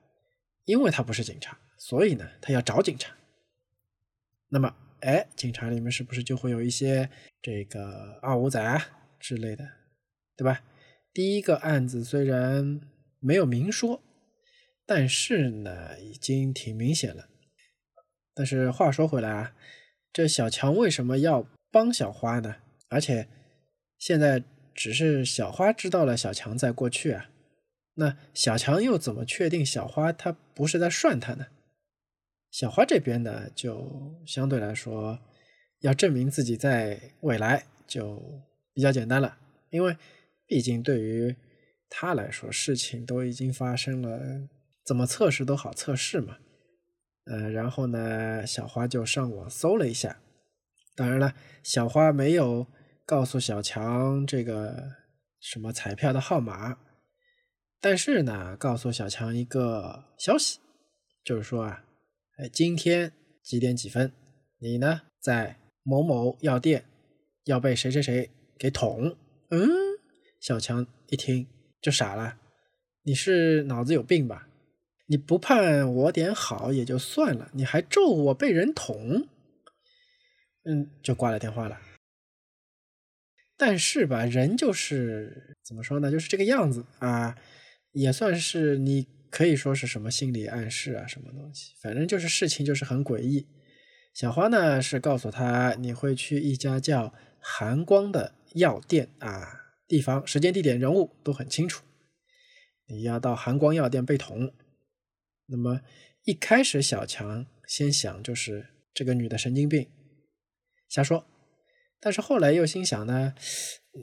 [0.66, 3.16] 因为他不是警察，所以呢他要找警察。
[4.50, 7.10] 那么，哎，警察里面是不是就会有一些
[7.42, 8.86] 这个二五仔啊
[9.20, 9.68] 之类的，
[10.38, 10.64] 对吧？
[11.14, 12.82] 第一个案子虽然
[13.20, 14.02] 没有明说，
[14.86, 17.30] 但是呢，已经挺明显了。
[18.36, 19.56] 但是话说回来啊，
[20.14, 22.58] 这小强为什么要帮小花呢？
[22.88, 23.28] 而且
[23.98, 24.44] 现在
[24.76, 27.32] 只是小花知道了小强在过去啊，
[27.96, 31.48] 那小强又怎么确定小花他不是在涮他呢？
[32.52, 35.18] 小花这边呢，就相对来说
[35.80, 38.22] 要证明自己在未来就
[38.72, 39.40] 比较简单了，
[39.72, 39.98] 因为
[40.46, 41.36] 毕竟对于
[41.90, 44.48] 他来说，事情都已经发生了，
[44.86, 46.38] 怎么测试都好测试嘛。
[47.26, 50.20] 呃，然后呢，小花就上网搜了一下。
[50.96, 51.34] 当然了，
[51.64, 52.68] 小花没有
[53.06, 54.92] 告诉小强这个
[55.40, 56.78] 什么彩票的号码，
[57.80, 60.60] 但是呢，告诉小强一个消息，
[61.24, 61.86] 就是说啊，
[62.38, 64.12] 哎，今天几点几分，
[64.60, 66.86] 你呢在某某药店
[67.46, 69.16] 要被谁谁谁给捅。
[69.50, 69.70] 嗯，
[70.40, 71.48] 小强一听
[71.82, 72.38] 就傻了，
[73.04, 74.48] 你是脑子有病吧？
[75.14, 79.28] 你不盼我点好也就算了，你还咒我被人捅，
[80.64, 81.80] 嗯，就挂了电话了。
[83.56, 87.38] 但是吧，人就是怎么说呢，就是这个样子啊，
[87.92, 93.46] 也算是你可以说是什么心理暗示啊，什么东西，反正就是事情就是很诡异。
[94.16, 101.84] 小花呢是告诉他，你会去一家叫寒光的药店啊，地方、时间、地点、人物都很清楚，
[102.88, 104.52] 你要到寒光药店被捅。
[105.54, 105.82] 那么
[106.24, 109.88] 一开始，小强先想就是这个女的神经病，
[110.90, 111.28] 瞎说。
[112.00, 113.36] 但是后来又心想呢，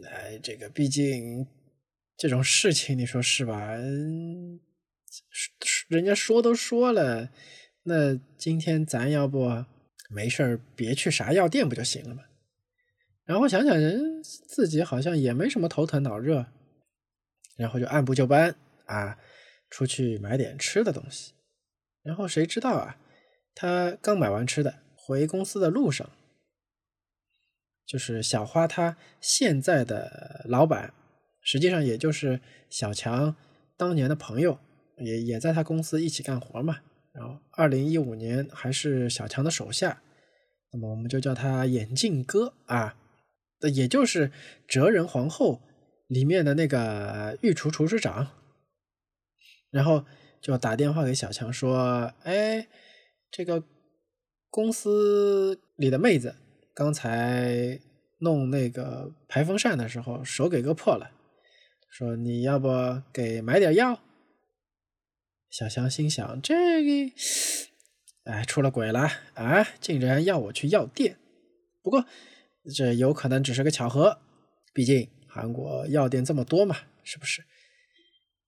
[0.08, 1.44] 哎，这个毕竟
[2.16, 3.74] 这种事情，你说是吧？
[5.88, 7.32] 人家说都说了，
[7.82, 9.64] 那今天咱要不
[10.08, 12.22] 没事别去啥药店不就行了吗？
[13.24, 16.46] 然后想想人自己好像也没什么头疼脑热，
[17.56, 18.54] 然后就按部就班
[18.86, 19.18] 啊。
[19.72, 21.32] 出去买点吃的东西，
[22.10, 22.96] 然后谁知道啊？
[23.54, 26.10] 他刚买完吃的，回公司的路上，
[27.86, 30.92] 就是小花他现在的老板，
[31.40, 33.36] 实际上也就是小强
[33.76, 34.58] 当年的朋友，
[34.98, 36.80] 也也在他公司一起干活嘛。
[37.12, 40.02] 然后二零一五年还是小强的手下，
[40.72, 42.96] 那么我们就叫他眼镜哥啊，
[43.72, 44.28] 也就是
[44.66, 45.54] 《哲人皇后》
[46.08, 48.32] 里面的那个御厨厨师长。
[49.70, 50.04] 然后
[50.40, 52.66] 就打电话给小强说：“哎，
[53.30, 53.62] 这个
[54.48, 56.34] 公司里的妹子
[56.72, 57.78] 刚才
[58.20, 61.10] 弄那个排风扇的时候手给割破了，
[61.90, 64.00] 说你要不给买点药？”
[65.50, 67.12] 小强心想：“这个，
[68.24, 69.62] 哎，出了鬼了啊！
[69.78, 71.18] 竟然要我去药店。
[71.82, 72.06] 不过
[72.74, 74.18] 这有可能只是个巧合，
[74.72, 77.44] 毕竟韩国药店这么多嘛，是不是？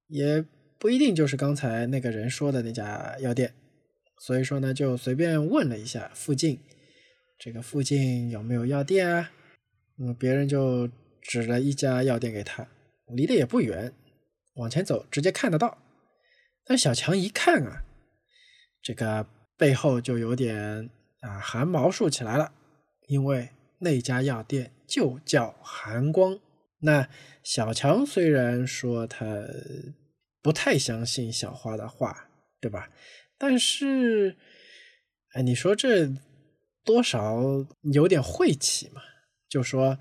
[0.07, 0.47] 也。”
[0.83, 3.55] 不一定就是刚才那个人说的那家药店，
[4.19, 6.59] 所以说呢，就随便问了一下附近，
[7.39, 9.31] 这个附近有没有药店啊？
[10.01, 10.91] 嗯，别人就
[11.21, 12.67] 指了一家药店给他，
[13.15, 13.93] 离得也不远，
[14.55, 15.79] 往前走直接看得到。
[16.65, 17.85] 但小强一看啊，
[18.83, 19.25] 这个
[19.57, 20.91] 背后就有点
[21.21, 22.53] 啊汗毛竖起来了，
[23.07, 26.41] 因为那家药店就叫寒光。
[26.81, 27.09] 那
[27.45, 29.47] 小强虽然说他
[30.43, 32.29] 不太相信小花的话，
[32.61, 32.91] 对吧？
[33.39, 34.37] 但是，
[35.33, 36.13] 哎，你说这
[36.85, 37.41] 多少
[37.93, 39.01] 有点晦气嘛？
[39.49, 39.99] 就说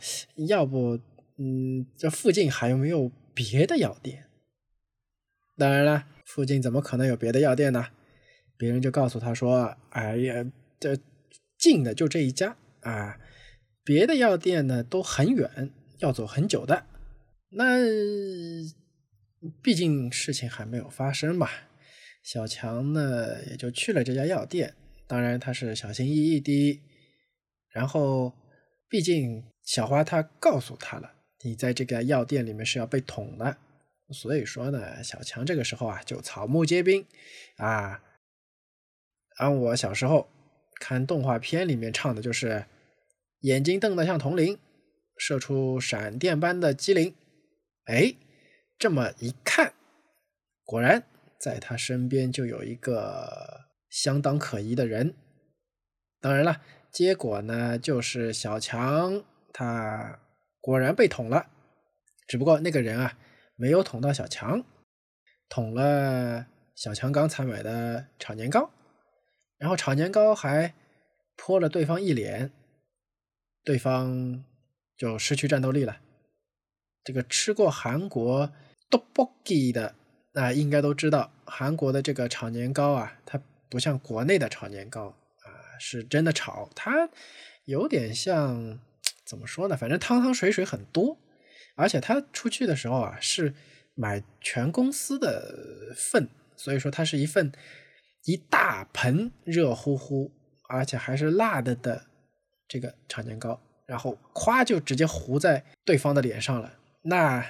[0.48, 1.00] 要不，
[1.38, 4.26] 嗯，这附近还有没有别的药店？
[5.58, 7.88] 当然了，附近怎么可能有别的药店呢？
[8.58, 10.46] 别人就告诉他说：“哎呀，
[10.80, 10.98] 这
[11.58, 13.20] 近的就这一家啊，
[13.84, 16.86] 别的药店呢都很远，要走很久的。
[17.50, 17.80] 那
[19.62, 21.50] 毕竟事情还没有发生嘛。”
[22.24, 24.76] 小强呢也就去了这家药店，
[25.08, 26.80] 当然他是小心翼翼的。
[27.70, 28.34] 然后，
[28.88, 31.12] 毕竟小花她告诉他了，
[31.44, 33.58] 你在这个药店里面是要被捅的。
[34.14, 37.06] 所以说呢，小强这个时候啊，就草木皆兵
[37.58, 38.04] 啊。
[39.38, 40.30] 按我小时候
[40.80, 42.66] 看动画片里面唱的，就是
[43.40, 44.60] 眼睛瞪得像铜铃，
[45.18, 47.16] 射出闪电般的机灵。
[47.86, 48.14] 哎，
[48.82, 49.76] 这么一看，
[50.66, 51.04] 果然
[51.38, 55.14] 在他身边就有一个相当可疑的人。
[56.20, 60.20] 当然了，结果呢，就是小强他
[60.60, 61.46] 果然被捅了，
[62.28, 63.20] 只不过那个人啊。
[63.56, 64.66] 没有捅到小强，
[65.48, 68.72] 捅了小强刚才买的炒年糕，
[69.60, 70.74] 然后炒年糕还
[71.36, 72.52] 泼了对方一脸，
[73.64, 74.44] 对方
[74.98, 76.02] 就失去战斗力了。
[77.04, 78.52] 这个吃过韩国
[78.92, 79.96] tteokbokki 的
[80.34, 85.48] 那，应该都知道，韩国的这个炒年糕啊，它不像国内的炒年糕啊，
[85.80, 87.10] 是真的炒，它
[87.66, 88.78] 有点像
[89.26, 89.76] 怎么说呢？
[89.76, 91.18] 反正汤汤水水很多。
[91.76, 93.56] 而且他出去的时候啊，是
[93.96, 96.28] 买全公司的份，
[96.58, 97.52] 所以说它是一份
[98.26, 100.32] 一大盆热乎乎，
[100.68, 102.06] 而且还是辣的的
[102.68, 106.78] 这个炒年糕，然后咵就直接糊在对方的脸上了。
[107.04, 107.44] 那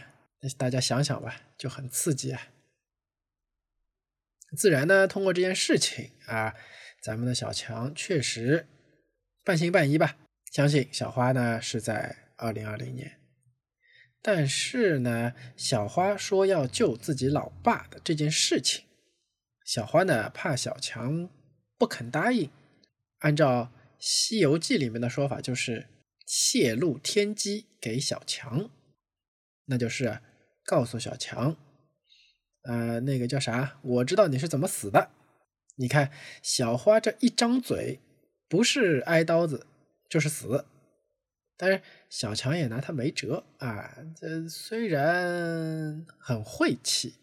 [0.57, 2.47] 大家想想吧，就很刺激啊。
[4.57, 6.55] 自然呢，通过这件事情啊，
[7.01, 8.67] 咱们的小强确实
[9.43, 10.17] 半信半疑吧，
[10.51, 13.19] 相信小花呢是在二零二零年。
[14.21, 18.85] 但是呢，小花说要救自己老爸的这件事情，
[19.63, 21.29] 小花呢怕小强
[21.77, 22.51] 不肯答应。
[23.19, 23.63] 按照
[23.99, 25.87] 《西游记》里面的说法，就是
[26.25, 28.69] 泄露天机给小强，
[29.65, 30.21] 那就是
[30.65, 31.55] 告诉小强，
[32.63, 33.79] 呃，那个叫啥？
[33.81, 35.09] 我知道你是怎么死的。
[35.77, 36.11] 你看，
[36.43, 37.99] 小花这一张嘴，
[38.47, 39.65] 不是挨刀子，
[40.09, 40.65] 就是死。
[41.57, 43.95] 但是小强也拿他没辙啊！
[44.19, 47.15] 这虽然很晦气，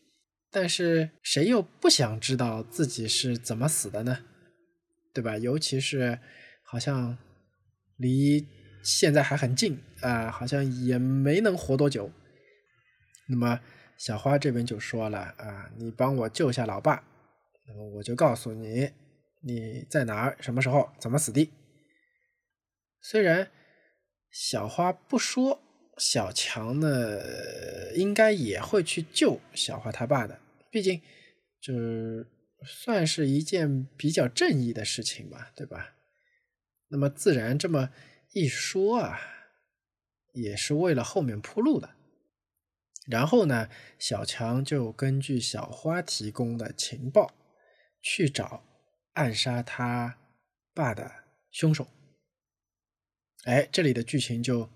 [0.51, 4.20] 但是谁又不想知道自己是怎么死的呢？
[5.12, 5.37] 对吧？
[5.37, 6.20] 尤其是
[6.62, 7.18] 好像
[7.96, 8.46] 离
[8.83, 12.11] 现在还很近啊，好像也没能活多久。
[13.28, 13.60] 那么
[13.96, 17.04] 小花这边就说了啊：“你帮我救下老爸，
[17.66, 18.90] 那么我就告诉你
[19.42, 21.50] 你在哪儿、什么时候、怎么死的。”
[23.00, 23.50] 虽然。
[24.30, 25.58] 小花不说，
[25.96, 27.18] 小强呢，
[27.94, 30.38] 应该也会去救小花他爸的。
[30.70, 31.00] 毕竟，
[31.62, 32.26] 就是
[32.62, 35.94] 算是一件比较正义的事情吧，对吧？
[36.88, 37.90] 那么自然这么
[38.34, 39.18] 一说啊，
[40.34, 41.96] 也是为了后面铺路的。
[43.09, 43.68] 然后呢，
[43.99, 47.33] 小强就根据小花提供的情报，
[48.03, 48.62] 去找
[49.14, 50.18] 暗杀他
[50.75, 51.11] 爸的
[51.51, 51.88] 凶手。
[53.44, 54.68] 哎，这里的剧情就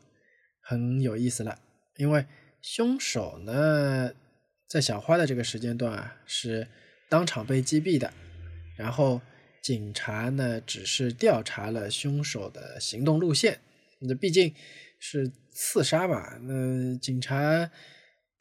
[0.61, 1.59] 很有意思了，
[1.97, 2.25] 因为
[2.62, 4.12] 凶手呢，
[4.66, 6.66] 在小花的这个时间段啊，是
[7.11, 8.14] 当场被击毙的，
[8.79, 9.21] 然后
[9.62, 13.61] 警察呢，只是调查了凶手的行动路线，
[14.01, 14.55] 那毕竟
[14.99, 17.71] 是刺杀嘛，那警察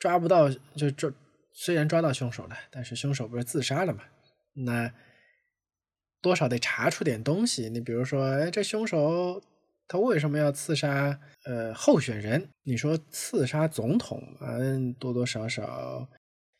[0.01, 1.09] 抓不到就抓，
[1.53, 4.03] 虽然抓到凶手了，但是凶手不是自杀了嘛，
[4.53, 4.91] 那
[6.21, 9.41] 多少得查出点东西，你比如说，哎，这凶手。
[9.87, 12.47] 他为什么要刺杀呃候选人？
[12.63, 14.55] 你说刺杀总统啊，
[14.97, 16.07] 多多少少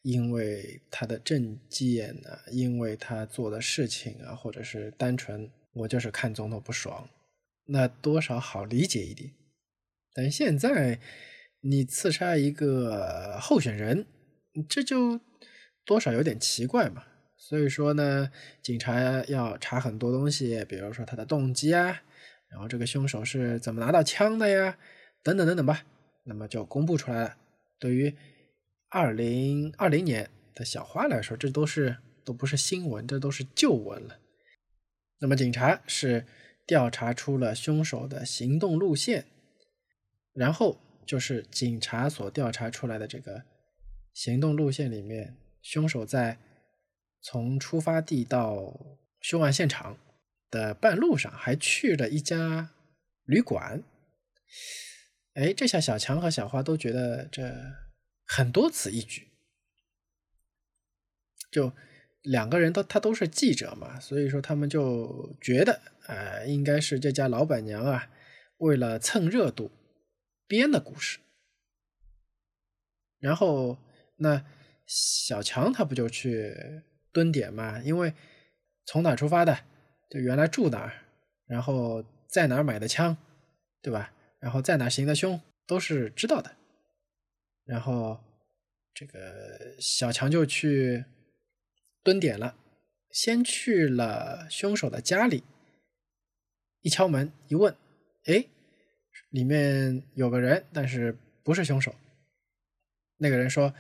[0.01, 7.07] 因为他的政见啊，因为他做的事情啊，或者是单纯我就是看总统不爽，
[7.67, 9.31] 那多少好理解一点。
[10.13, 10.99] 但现在
[11.61, 14.05] 你刺杀一个候选人，
[14.67, 15.19] 这就
[15.85, 17.03] 多少有点奇怪嘛。
[17.37, 18.31] 所以说呢，
[18.61, 22.01] 警察要查很多东西，比如说他的动机啊。
[22.49, 24.77] 然后这个凶手是怎么拿到枪的呀？
[25.23, 25.85] 等等等等吧，
[26.25, 27.37] 那么就公布出来了。
[27.79, 28.13] 对于
[28.89, 34.19] 二零二零年的小花来说，这都是都不是新闻，这都是旧闻了。
[35.19, 36.25] 那么警察是
[36.67, 39.25] 调查出了凶手的行动路线，
[40.33, 43.43] 然后就是警察所调查出来的这个
[44.13, 46.37] 行动路线里面，凶手在
[47.21, 48.79] 从出发地到
[49.19, 49.97] 凶案现场
[50.49, 52.71] 的半路上还去了一家
[53.25, 53.83] 旅馆。
[55.33, 57.53] 哎，这下小强和小花都觉得这
[58.25, 59.27] 很多此一举，
[61.51, 61.71] 就。
[62.23, 68.11] 两个人都他都是记者嘛，所以说他们就觉得，呃，应该是这家老板娘啊，
[68.57, 69.71] 为了蹭热度
[70.51, 71.19] 编的故事。
[73.19, 73.77] 然后
[74.17, 74.45] 那
[74.85, 76.53] 小强他不就去
[77.13, 77.79] 蹲点嘛？
[77.79, 78.13] 因为
[78.85, 79.57] 从哪出发的，
[80.09, 81.05] 就原来住哪儿，
[81.45, 83.15] 然后在哪儿买的枪，
[83.81, 84.13] 对吧？
[84.41, 86.57] 然后在哪行的凶都是知道的。
[87.63, 88.19] 然后
[88.93, 91.05] 这个小强就去。
[92.03, 92.57] 蹲点了，
[93.11, 95.43] 先去了凶手的家里，
[96.81, 97.77] 一敲门一问，
[98.25, 98.47] 哎，
[99.31, 101.93] 里面有个人，但是不是凶手。
[103.17, 103.73] 那个人说：“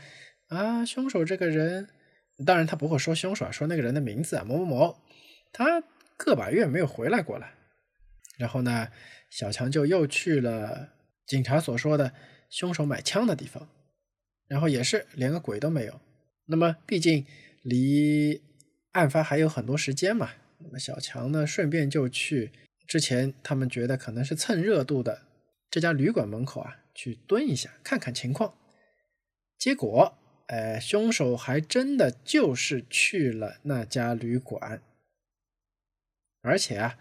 [0.49, 1.87] 啊，凶手这个人，
[2.45, 4.97] 当然他不会说凶手，说那个人的名字啊，某某某，
[5.53, 5.83] 他
[6.17, 7.47] 个把月没有回来过了。”
[8.37, 8.87] 然后呢，
[9.29, 10.89] 小强就又去了
[11.27, 12.11] 警察所说的
[12.49, 13.69] 凶手买枪的地方，
[14.47, 16.01] 然后也是连个鬼都没有。
[16.47, 17.25] 那么毕竟。
[17.63, 18.41] 离
[18.93, 22.51] 案发还有很多时间嘛，那么小强呢，顺便就去
[22.87, 25.27] 之前他们觉得可能是蹭热度的
[25.71, 28.53] 这家旅馆门口啊，去蹲一下，看看情况。
[29.57, 30.17] 结果，
[30.47, 34.81] 呃，凶手还真的就是去了那家旅馆，
[36.41, 36.99] 而且啊，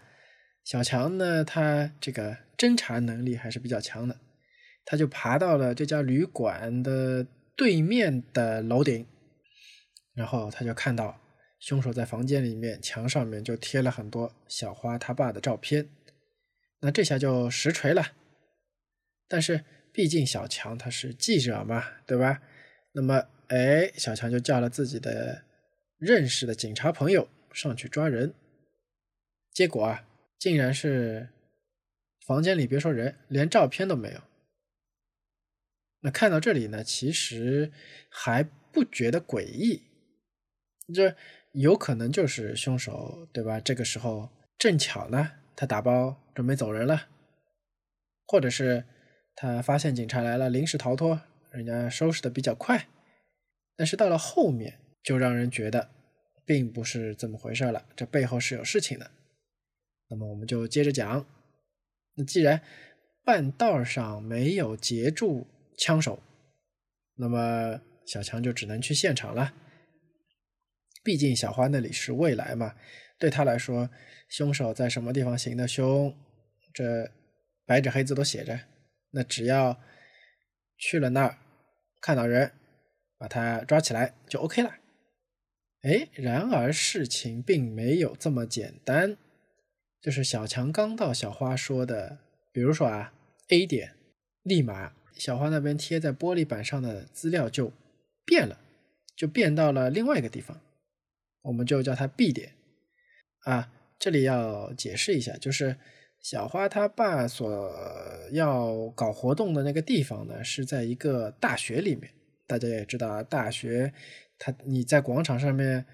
[0.63, 4.19] 小强呢，他这个侦查能力还是比较强的，
[4.85, 9.05] 他就爬到了这家旅馆的对面的楼顶。
[10.13, 11.21] 然后他就看到
[11.59, 15.89] 凶手在房间里面墙上面就贴了很多小花他爸的照片，
[16.81, 18.13] 那这下就实锤了。
[19.31, 19.63] 但是
[19.93, 22.41] 毕竟小强他是记者嘛，对吧？
[22.91, 25.45] 那么哎，小强就叫了自己的
[25.97, 28.33] 认识的警察朋友上去抓人，
[29.53, 30.05] 结果啊，
[30.37, 31.29] 竟然是
[32.27, 34.21] 房间里别说人，连照片都没有。
[36.01, 37.71] 那看到这里呢，其实
[38.09, 39.83] 还不觉得诡异。
[40.93, 41.15] 这
[41.53, 43.61] 有可能就是凶手，对吧？
[43.61, 47.07] 这个时候正巧呢，他打包准备走人了，
[48.27, 48.83] 或者是
[49.41, 51.19] 他发现警察来了，临时逃脱，
[51.49, 52.87] 人家收拾的比较快。
[53.75, 55.89] 但是到了后面，就让人觉得
[56.45, 59.09] 并不是这么回事了，这背后是有事情的。
[60.11, 61.25] 那么我们就接着讲。
[62.13, 62.61] 那既然
[63.25, 66.21] 半道上没有截住枪手，
[67.15, 69.55] 那么小强就只能去现场了。
[71.03, 72.75] 毕竟小花那里是未来嘛，
[73.17, 73.89] 对他来说，
[74.29, 76.15] 凶手在什么地方行的凶，
[76.71, 77.09] 这
[77.65, 78.59] 白纸黑字都写着。
[79.11, 79.79] 那只要
[80.77, 81.37] 去了那儿，
[82.01, 82.51] 看到人，
[83.17, 84.75] 把他抓起来就 OK 了。
[85.83, 89.17] 哎，然而事情并没有这么简单。
[90.01, 92.19] 就是小强刚到小花说的，
[92.51, 93.13] 比如说啊
[93.49, 93.95] ，A 点，
[94.41, 97.71] 立马小花那边贴在玻璃板上的资料就
[98.25, 98.59] 变了，
[99.15, 100.59] 就变到了另外一个地方。
[101.43, 102.53] 我们就叫它 B 点
[103.45, 105.77] 啊，这里要解释一下，就是
[106.21, 107.69] 小花他爸所
[108.31, 112.13] 要搞活动的那个地方呢，是在一个大学里面。
[112.45, 113.93] 大家也知道啊，大学
[114.37, 115.85] 它你在广场上面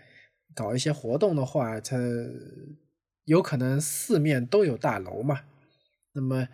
[0.53, 1.97] 搞一些活动的话，它
[3.25, 5.41] 有可能四面都有大楼嘛。
[6.13, 6.47] 那么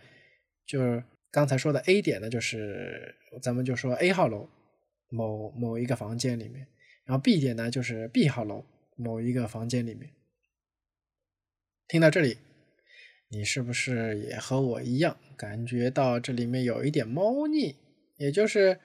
[0.65, 4.49] 就是刚才说的 A 点呢，就是咱们就说 A 号楼
[5.09, 6.67] 某某一个房间里面，
[7.05, 8.65] 然后 B 点呢就是 B 号楼。
[8.95, 10.11] 某一个房间里面，
[11.88, 12.38] 听到这里，
[13.34, 17.75] 你是不是也和我一样感觉到这里面有一点猫腻？
[18.17, 18.79] 也就是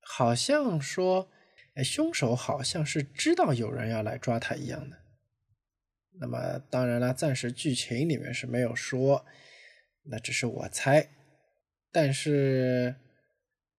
[0.00, 1.30] 好像说，
[1.74, 4.98] 哎，凶手好像是知道有人要来抓他一样的。
[6.20, 9.24] 那么当然了，暂时剧情里面是没有说，
[10.04, 11.08] 那只是我猜。
[11.90, 12.94] 但是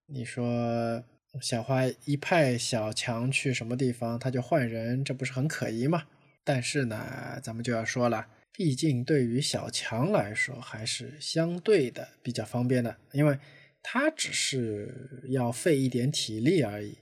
[0.08, 1.04] 你说。
[1.40, 6.08] 小花一派小强去什么地方，他就换人，这不是很可疑吗？
[6.44, 8.26] 但是呢，咱们就要说了，
[8.58, 13.38] 毕竟对于小强来说，还是相对的比较方便的，因为
[13.84, 16.98] 他只是要费一点体力而已。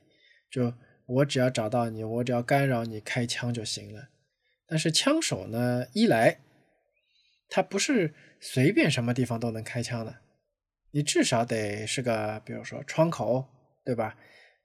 [0.52, 0.74] 就
[1.08, 4.10] 我只要找到你，我只要干扰你开枪就行了。
[4.68, 6.40] 但是枪手呢，一来
[7.48, 10.18] 他不是随便什么地方都能开枪的，
[10.92, 13.48] 你至少得是个，比如说窗口。
[13.86, 14.18] 对吧？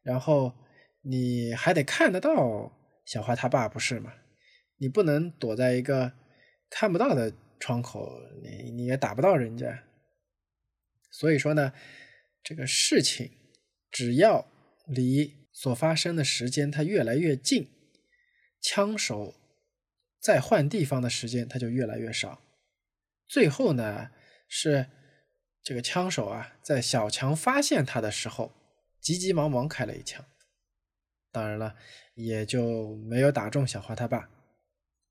[0.03, 0.51] 然后
[1.03, 2.73] 你还得看得到
[3.05, 4.15] 小花他爸不是吗？
[4.79, 6.11] 你不能躲在一个
[6.71, 8.09] 看不到的窗口，
[8.43, 9.85] 你你也打不到人家。
[11.11, 11.73] 所以说呢，
[12.43, 13.31] 这个事情
[13.91, 14.47] 只要
[14.87, 17.69] 离所发生的时间它越来越近，
[18.63, 19.35] 枪手
[20.21, 22.41] 再换地方的时间它就越来越少。
[23.27, 24.11] 最后呢，
[24.49, 24.87] 是
[25.63, 28.53] 这个枪手啊，在小强发现他的时候，
[29.01, 30.25] 急急忙忙开了一枪。
[31.33, 31.77] 当然了，
[32.15, 34.31] 也就没有打中小花他爸。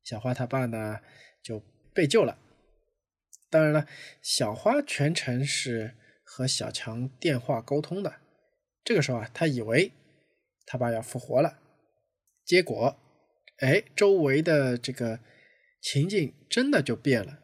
[0.04, 1.00] 小花他爸呢
[1.42, 1.62] 就
[1.94, 2.38] 被救了。
[3.50, 3.88] 当然了，
[4.22, 8.16] 小花全程是和小强电话沟通的。
[8.84, 9.92] 这个时候啊，他以为
[10.66, 11.60] 他爸要复活了，
[12.46, 12.98] 结果，
[13.58, 15.20] 哎，周围的这个
[15.82, 17.40] 情境真的就变了，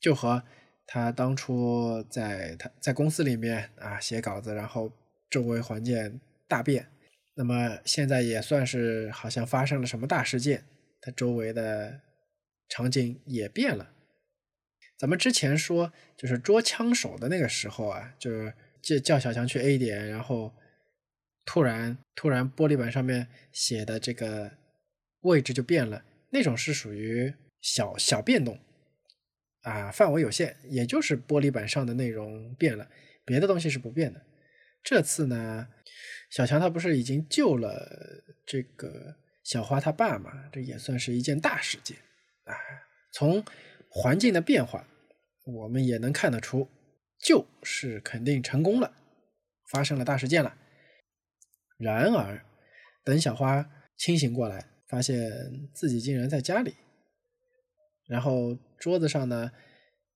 [0.00, 0.44] 就和
[0.86, 4.92] 他当初在他在公司里面啊写稿子，然后
[5.28, 6.88] 周围环境大变。
[7.36, 10.64] 那么现在也算是好像发生了什么大事件，
[11.00, 12.00] 他周围的
[12.68, 13.92] 场景也变了。
[14.96, 20.52] 咱们之前说就是捉枪手的那个时候啊，就是叫叫小强去 A 点，然后
[21.44, 24.50] 突然突然玻璃板上面写的这个
[25.20, 28.58] 位置就变了，那种是属于小小变动
[29.62, 32.88] 啊，范围有限，也就是玻璃板上的内容变了，
[33.24, 34.22] 别的东西是不变的。
[34.82, 35.68] 这次呢？
[36.30, 40.48] 小强他不是已经救了这个小花他爸嘛？
[40.52, 41.96] 这也算是一件大事件
[42.44, 42.54] 啊！
[43.12, 43.44] 从
[43.88, 44.86] 环境的变化，
[45.44, 46.68] 我们也能看得出，
[47.18, 48.92] 救是肯定成功了，
[49.70, 50.56] 发生了大事件了。
[51.78, 52.44] 然而，
[53.04, 55.30] 等小花清醒过来，发现
[55.74, 56.74] 自己竟然在家里，
[58.06, 59.52] 然后桌子上呢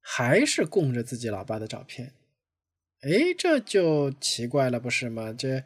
[0.01, 2.15] 还是供着自己老爸的照片。
[3.03, 5.33] 哎，这就奇怪了，不是吗？
[5.33, 5.65] 这。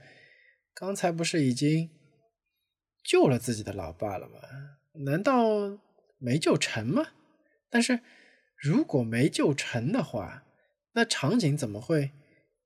[0.75, 1.91] 刚才不是已经
[3.05, 4.41] 救了自己的老爸了吗？
[5.05, 5.79] 难道
[6.23, 7.09] 没救成吗？
[7.69, 8.01] 但是
[8.57, 10.45] 如果没救成的话，
[10.93, 12.13] 那场景怎么会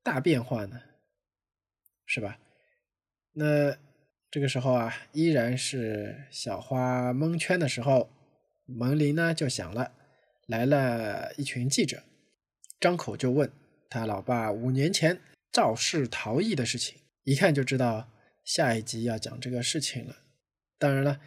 [0.03, 0.81] 大变化呢？
[2.05, 2.39] 是吧？
[3.33, 3.75] 那
[4.29, 8.09] 这个时候啊，依然是小花蒙圈的时候，
[8.65, 9.93] 门铃呢就响了，
[10.45, 12.03] 来了一群记者，
[12.79, 13.51] 张口就问
[13.89, 15.19] 他老爸五年前
[15.51, 16.99] 肇事逃逸的事情。
[17.23, 18.09] 一看就知道
[18.45, 20.15] 下一集要讲这个事情了。
[20.77, 21.19] 当然了，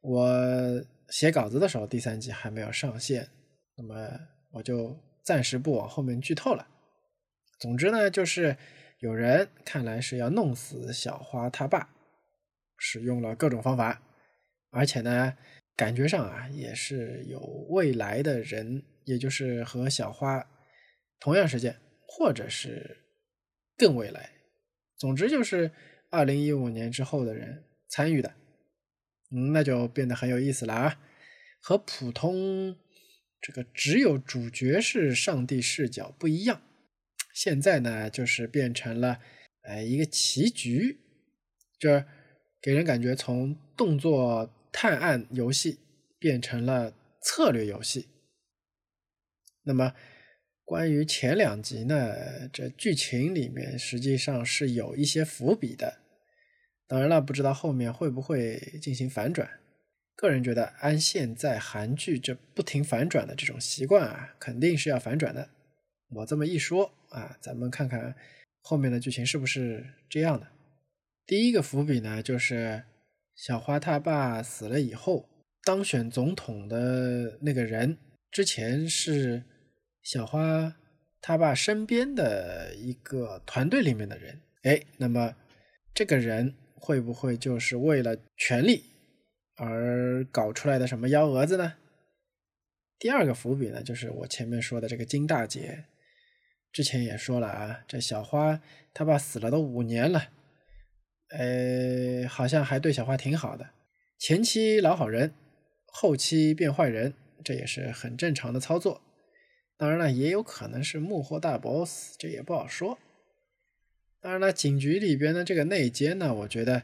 [0.00, 3.28] 我写稿子的时候，第三集还没有上线，
[3.76, 3.94] 那么
[4.52, 6.66] 我就暂时不往后面剧透了。
[7.58, 8.56] 总之呢，就是
[9.00, 11.88] 有人看来是要弄死小花他爸，
[12.76, 14.02] 使用了各种方法，
[14.70, 15.36] 而且呢，
[15.74, 17.40] 感觉上啊也是有
[17.70, 20.46] 未来的人，也就是和小花
[21.18, 23.04] 同样时间，或者是
[23.76, 24.30] 更未来。
[24.96, 25.70] 总之就是
[26.10, 28.34] 二零一五年之后的人参与的，
[29.30, 31.00] 嗯，那就变得很有意思了啊，
[31.60, 32.76] 和普通
[33.40, 36.62] 这个只有主角是上帝视角不一样。
[37.34, 39.20] 现在呢，就是变成了
[39.62, 40.98] 哎一个棋局，
[41.78, 42.04] 这
[42.60, 45.78] 给人感觉从动作探案游戏
[46.18, 48.08] 变成了策略游戏。
[49.64, 49.94] 那么。
[50.64, 55.98] 关于前两集呢，这剧情里面实际上是有一些伏笔的。
[56.88, 59.48] 当然了，不知道后面会不会进行反转。
[60.16, 65.50] 个人觉得，按现在韩剧这不停反转的这种习惯啊，肯定是要反转的。
[66.10, 68.16] 我这么一说啊，咱们看看
[68.62, 70.48] 后面的剧情是不是这样的。
[71.26, 72.82] 第一个伏笔呢，就是
[73.36, 75.28] 小花他爸死了以后，
[75.62, 77.98] 当选总统的那个人
[78.32, 79.44] 之前是。
[80.00, 80.74] 小花
[81.20, 85.34] 他爸身边的一个团队里面的人，哎，那么
[85.92, 88.84] 这个人会不会就是为了权力
[89.56, 91.74] 而搞出来的什么幺蛾子呢？
[92.98, 95.84] 第二个伏笔呢，就是我前面说的这个金大姐，
[96.72, 98.60] 之前也说了啊，这小花
[98.92, 100.28] 他爸死了都五年了，
[101.30, 103.70] 呃，好像还对小花挺好的，
[104.18, 105.32] 前期老好人，
[105.86, 107.14] 后期变坏人，
[107.44, 109.00] 这也是很正常的操作。
[109.76, 112.98] 当然了，也有可能是幕后大 boss，这也不好说。
[114.20, 116.82] 当然了，警局里边的这个内奸呢，我觉得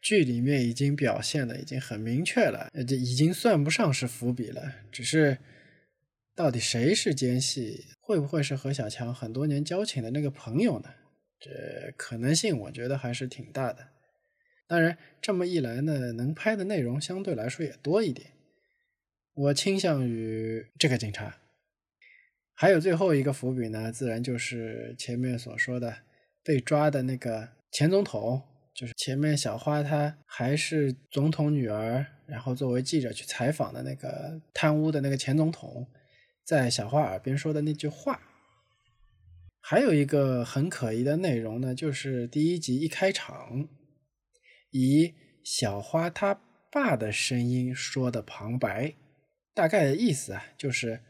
[0.00, 4.74] 剧里面已经表现的已经很明确了，这已经算不上是伏笔了。
[4.90, 5.38] 只是
[6.34, 10.90] 到底谁是奸细，会不会是和小强很多年交情的那个朋友呢？
[11.38, 13.88] 这可能性我觉得还是挺大的。
[14.66, 18.30] 当然，这么一来呢，能拍的内容相对来说也多一点。
[19.34, 21.38] 我倾向于这个警察。
[22.54, 25.98] 还有最后一个伏笔呢，自然就是前面所说的
[26.44, 28.42] 被抓的那个前总统，
[28.74, 35.86] 就是前面小花她还是总统女儿，然后作为记者去采访的那个贪污的那个前总统，
[36.44, 38.20] 在小花耳边说的那句话。
[39.64, 43.68] 还有一个很可疑的内容呢，就是第一集一开场，
[44.72, 45.14] 以
[45.44, 46.40] 小花她
[46.70, 48.94] 爸的声音说的旁白，
[49.54, 51.00] 大概的意思啊，就是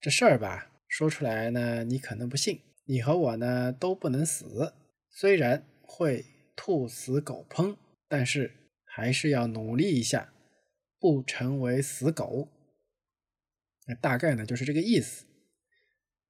[0.00, 4.74] 这事儿吧，说出来呢，你可能不信，你和我呢都不能死，
[5.10, 6.24] 虽然会
[6.56, 7.76] 兔死狗烹，
[8.08, 8.52] 但是
[8.84, 10.32] 还是要努力一下，
[10.98, 12.48] 不成为死狗。
[13.86, 15.26] 那大概呢就是这个意思。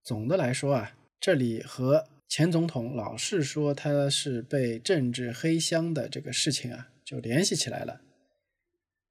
[0.03, 0.96] 总的来说啊。
[1.24, 8.00] 这里和前总统老是说他是被政治黑箱的这个事情啊，就联系起来了。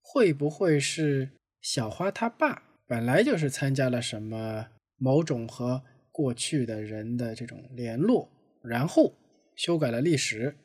[0.01, 1.29] 会不会是
[1.61, 8.29] 小花他爸本来就是参加了什么某种和过去的人的这种联络，
[8.61, 9.13] 然后
[9.55, 10.55] 修改了历史，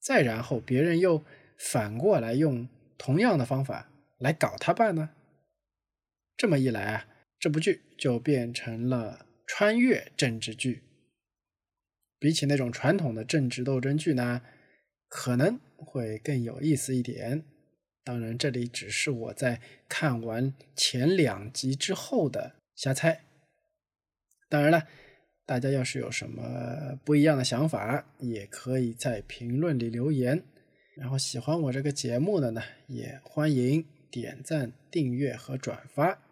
[0.00, 1.22] 再然后别人又
[1.58, 5.10] 反过来用同样的方法来搞他爸呢？
[6.36, 7.06] 这么一来啊，
[7.38, 10.82] 这部剧就变成了穿越政治剧。
[12.18, 14.40] 比起那种传统的政治斗争剧呢，
[15.08, 17.44] 可能会更有意思一点。
[18.02, 23.23] 当然，这里只是我在看完前两集之后的瞎猜。
[24.54, 24.86] 当然了，
[25.46, 30.44] 大家要是有什么不一样的想法，也可以在评论里留言。
[30.94, 36.22] 然后喜欢我这个节目的呢，也欢迎点赞、订阅和转发。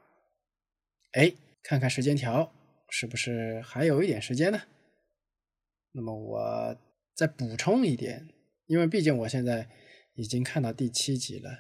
[1.15, 1.33] 哎，
[1.65, 2.55] 看看时间条，
[2.91, 4.63] 是不是还有一点时间呢？
[5.91, 6.79] 那么我
[7.17, 8.29] 再补充一点，
[8.67, 9.69] 因为毕竟我现在
[10.15, 11.51] 已经看到第七集了，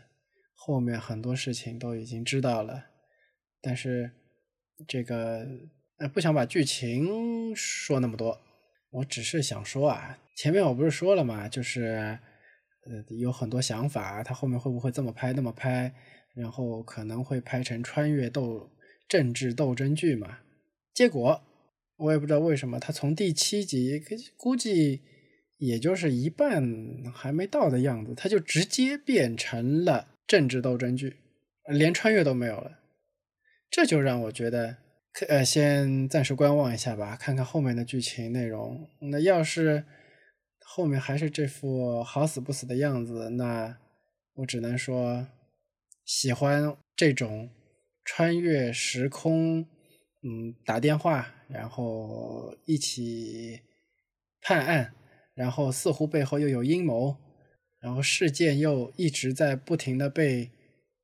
[0.54, 2.84] 后面很多事情都已经知道了，
[3.60, 4.12] 但是
[4.86, 5.44] 这个
[5.98, 8.40] 呃不想把剧情说那么多，
[8.90, 12.18] 我只是想说啊，前面我不是说了嘛，就是
[12.84, 15.94] 呃有很多想法，他后面会不会这么拍那么拍，
[16.34, 18.70] 然后可能会拍成穿越斗
[19.08, 20.38] 政治斗争剧嘛，
[20.94, 21.42] 结果。
[21.98, 24.02] 我也不知道为什么，他从第七集
[24.36, 25.02] 估计
[25.58, 26.60] 也就是一半
[27.14, 31.18] 还没到的样子，他就直接变成了政治斗争剧，
[31.68, 32.80] 连穿越都没有了。
[33.70, 34.78] 这就让我觉得，
[35.28, 38.88] 呃，先暂时观望一下吧，看看后面的剧情内容。
[39.00, 39.84] 那要是
[40.60, 43.78] 后面还是这副好死不死的样子，那
[44.34, 45.26] 我只能说，
[46.04, 47.50] 喜欢这种
[48.04, 49.66] 穿越时空。
[50.24, 53.60] 嗯，打电话，然后一起
[54.40, 54.94] 判案，
[55.34, 57.16] 然后似乎背后又有阴谋，
[57.80, 60.52] 然后事件又一直在不停的被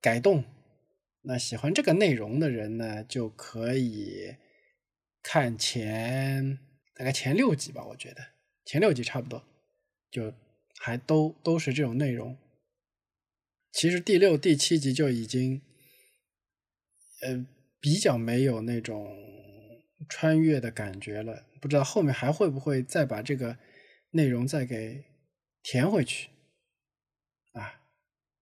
[0.01, 0.45] 改动。
[1.29, 4.35] 那喜欢这个内容的人呢，就可以
[5.23, 6.59] 看前
[6.95, 8.25] 大概前六集吧，我觉得
[8.65, 9.45] 前六集差不多，
[10.11, 10.33] 就
[10.79, 12.39] 还都都是这种内容。
[13.71, 15.61] 其实第六、第七集就已经，
[17.21, 17.47] 呃。
[17.81, 19.17] 比较没有那种
[20.09, 23.57] 穿越的感觉了，不知道后面还会不会再把这个
[24.11, 25.05] 内容再给
[25.63, 26.29] 填回去
[27.53, 27.81] 啊？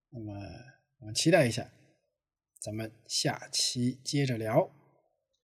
[0.09, 0.33] 那么
[1.01, 1.71] 我们期待一下，
[2.67, 4.69] 咱们下期接着聊。